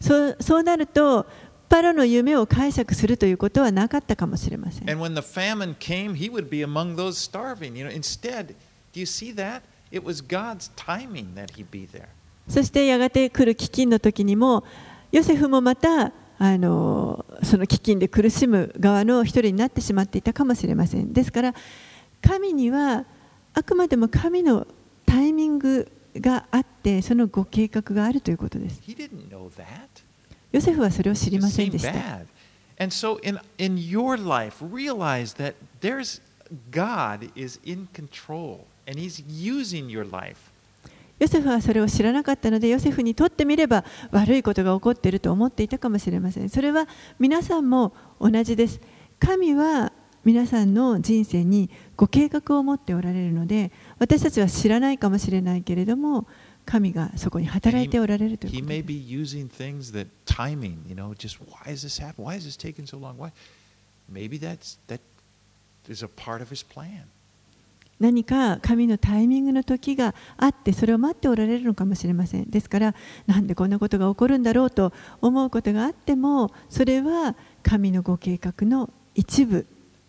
[0.00, 1.26] そう,なると
[1.68, 4.88] パロの夢を解釈するということはなかったかもしれません。
[12.48, 14.62] そしてやがて来る飢饉の時にも
[15.10, 21.12] ヨセフもまたあのその基金で苦しむ側の一人になってしまっていたかもしれません。
[21.12, 21.54] ですから
[22.20, 23.04] 神には
[23.54, 24.66] あくまでも神の
[25.06, 28.80] タイミングがあってそのご計画があるということです。
[30.52, 31.92] ヨセフはそれを知りませんでした。
[41.18, 46.48] ヨセフはそれを知らなかったのでヨセフにとってみれば悪いことが起こっていると思っていたかもしれません。
[46.48, 46.88] それは
[47.18, 48.80] 皆さんも同じです。
[49.18, 49.92] 神は
[50.24, 56.26] 皆さんの人生にご計画を持っておられるので私たちは知らないかもしれないけれども
[56.64, 58.82] 神がそこに働いておられるということで。
[67.06, 67.23] す
[68.04, 72.50] 何か神のタイミングの時があってそれを待っておられるのかもしれません。
[72.50, 72.94] ですから
[73.26, 74.92] なんでこんなことが起こるんだろうと
[75.22, 79.64] 思うことがあってもそれは神のご計画の一部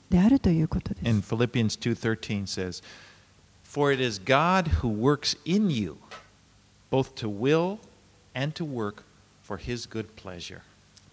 [0.10, 1.10] であるということです。
[1.10, 2.84] And Philippians 2:13 says,
[3.64, 5.96] "For it is God who works in you
[6.92, 7.78] both to will
[8.34, 9.04] and to work
[9.42, 10.60] for his good pleasure."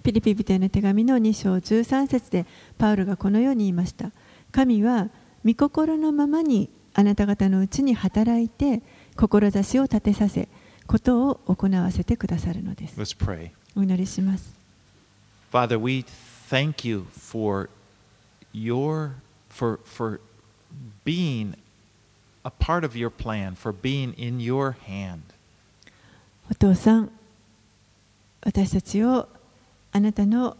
[0.02, 2.44] ピリピ人への手紙の2章13節で
[2.76, 4.10] パウロがこのように言いました。
[4.50, 5.10] 神は
[5.44, 8.82] 御心のままにあなた方のうちに働いて
[9.16, 10.48] 志を立てさせ
[10.86, 13.50] ことを行わせてくださるのです Let's pray.
[13.76, 14.54] お祈りします
[15.52, 16.04] Father, we
[16.50, 17.68] thank you for
[18.54, 19.12] your
[19.48, 20.20] for for
[21.04, 21.54] being
[22.44, 25.20] a part of your plan, for being in your hand.
[26.50, 27.10] お父さん
[28.44, 29.28] 私たちを
[29.92, 30.56] あなたの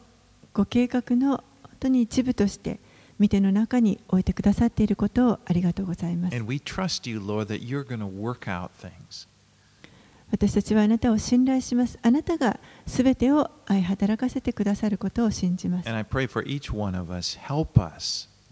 [0.54, 1.44] ご計画の本
[1.80, 2.78] 当に一部として
[3.18, 6.36] 見ての中に置いてくださっていることをありがとうございます。
[10.32, 11.98] 私たちはあなたを信頼します。
[12.02, 15.90] あなたがすべてを愛働かせてくださることを信じます。
[15.90, 16.06] Us,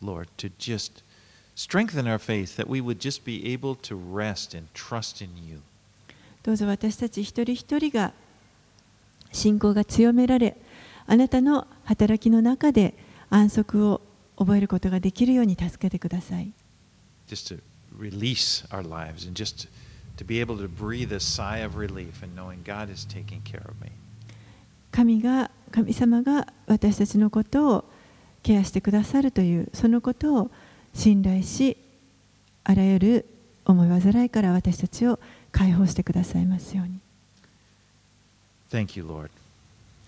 [0.02, 0.28] Lord,
[6.42, 8.12] どうぞ私たち一人一人が
[9.32, 10.56] 信仰が強められ、
[11.06, 12.94] あなたの働きの中で
[13.30, 14.00] 安息を
[14.40, 16.50] 覚えることができるように助けてください。
[24.90, 27.84] 神が、神様が私たちのことを
[28.42, 30.50] ケアしてくださるという、そのことを
[30.94, 31.76] 信頼し、
[32.64, 33.26] あらゆる
[33.66, 35.18] 思い煩いから私たちを
[35.52, 36.98] 解放してくださいますように。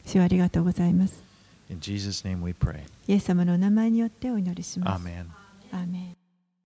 [0.07, 1.22] 私はありがとうございます。
[1.73, 2.83] In Jesus' name we pray.
[3.09, 5.03] イエス様のお名前によってお祈りします.
[5.73, 6.17] アーメン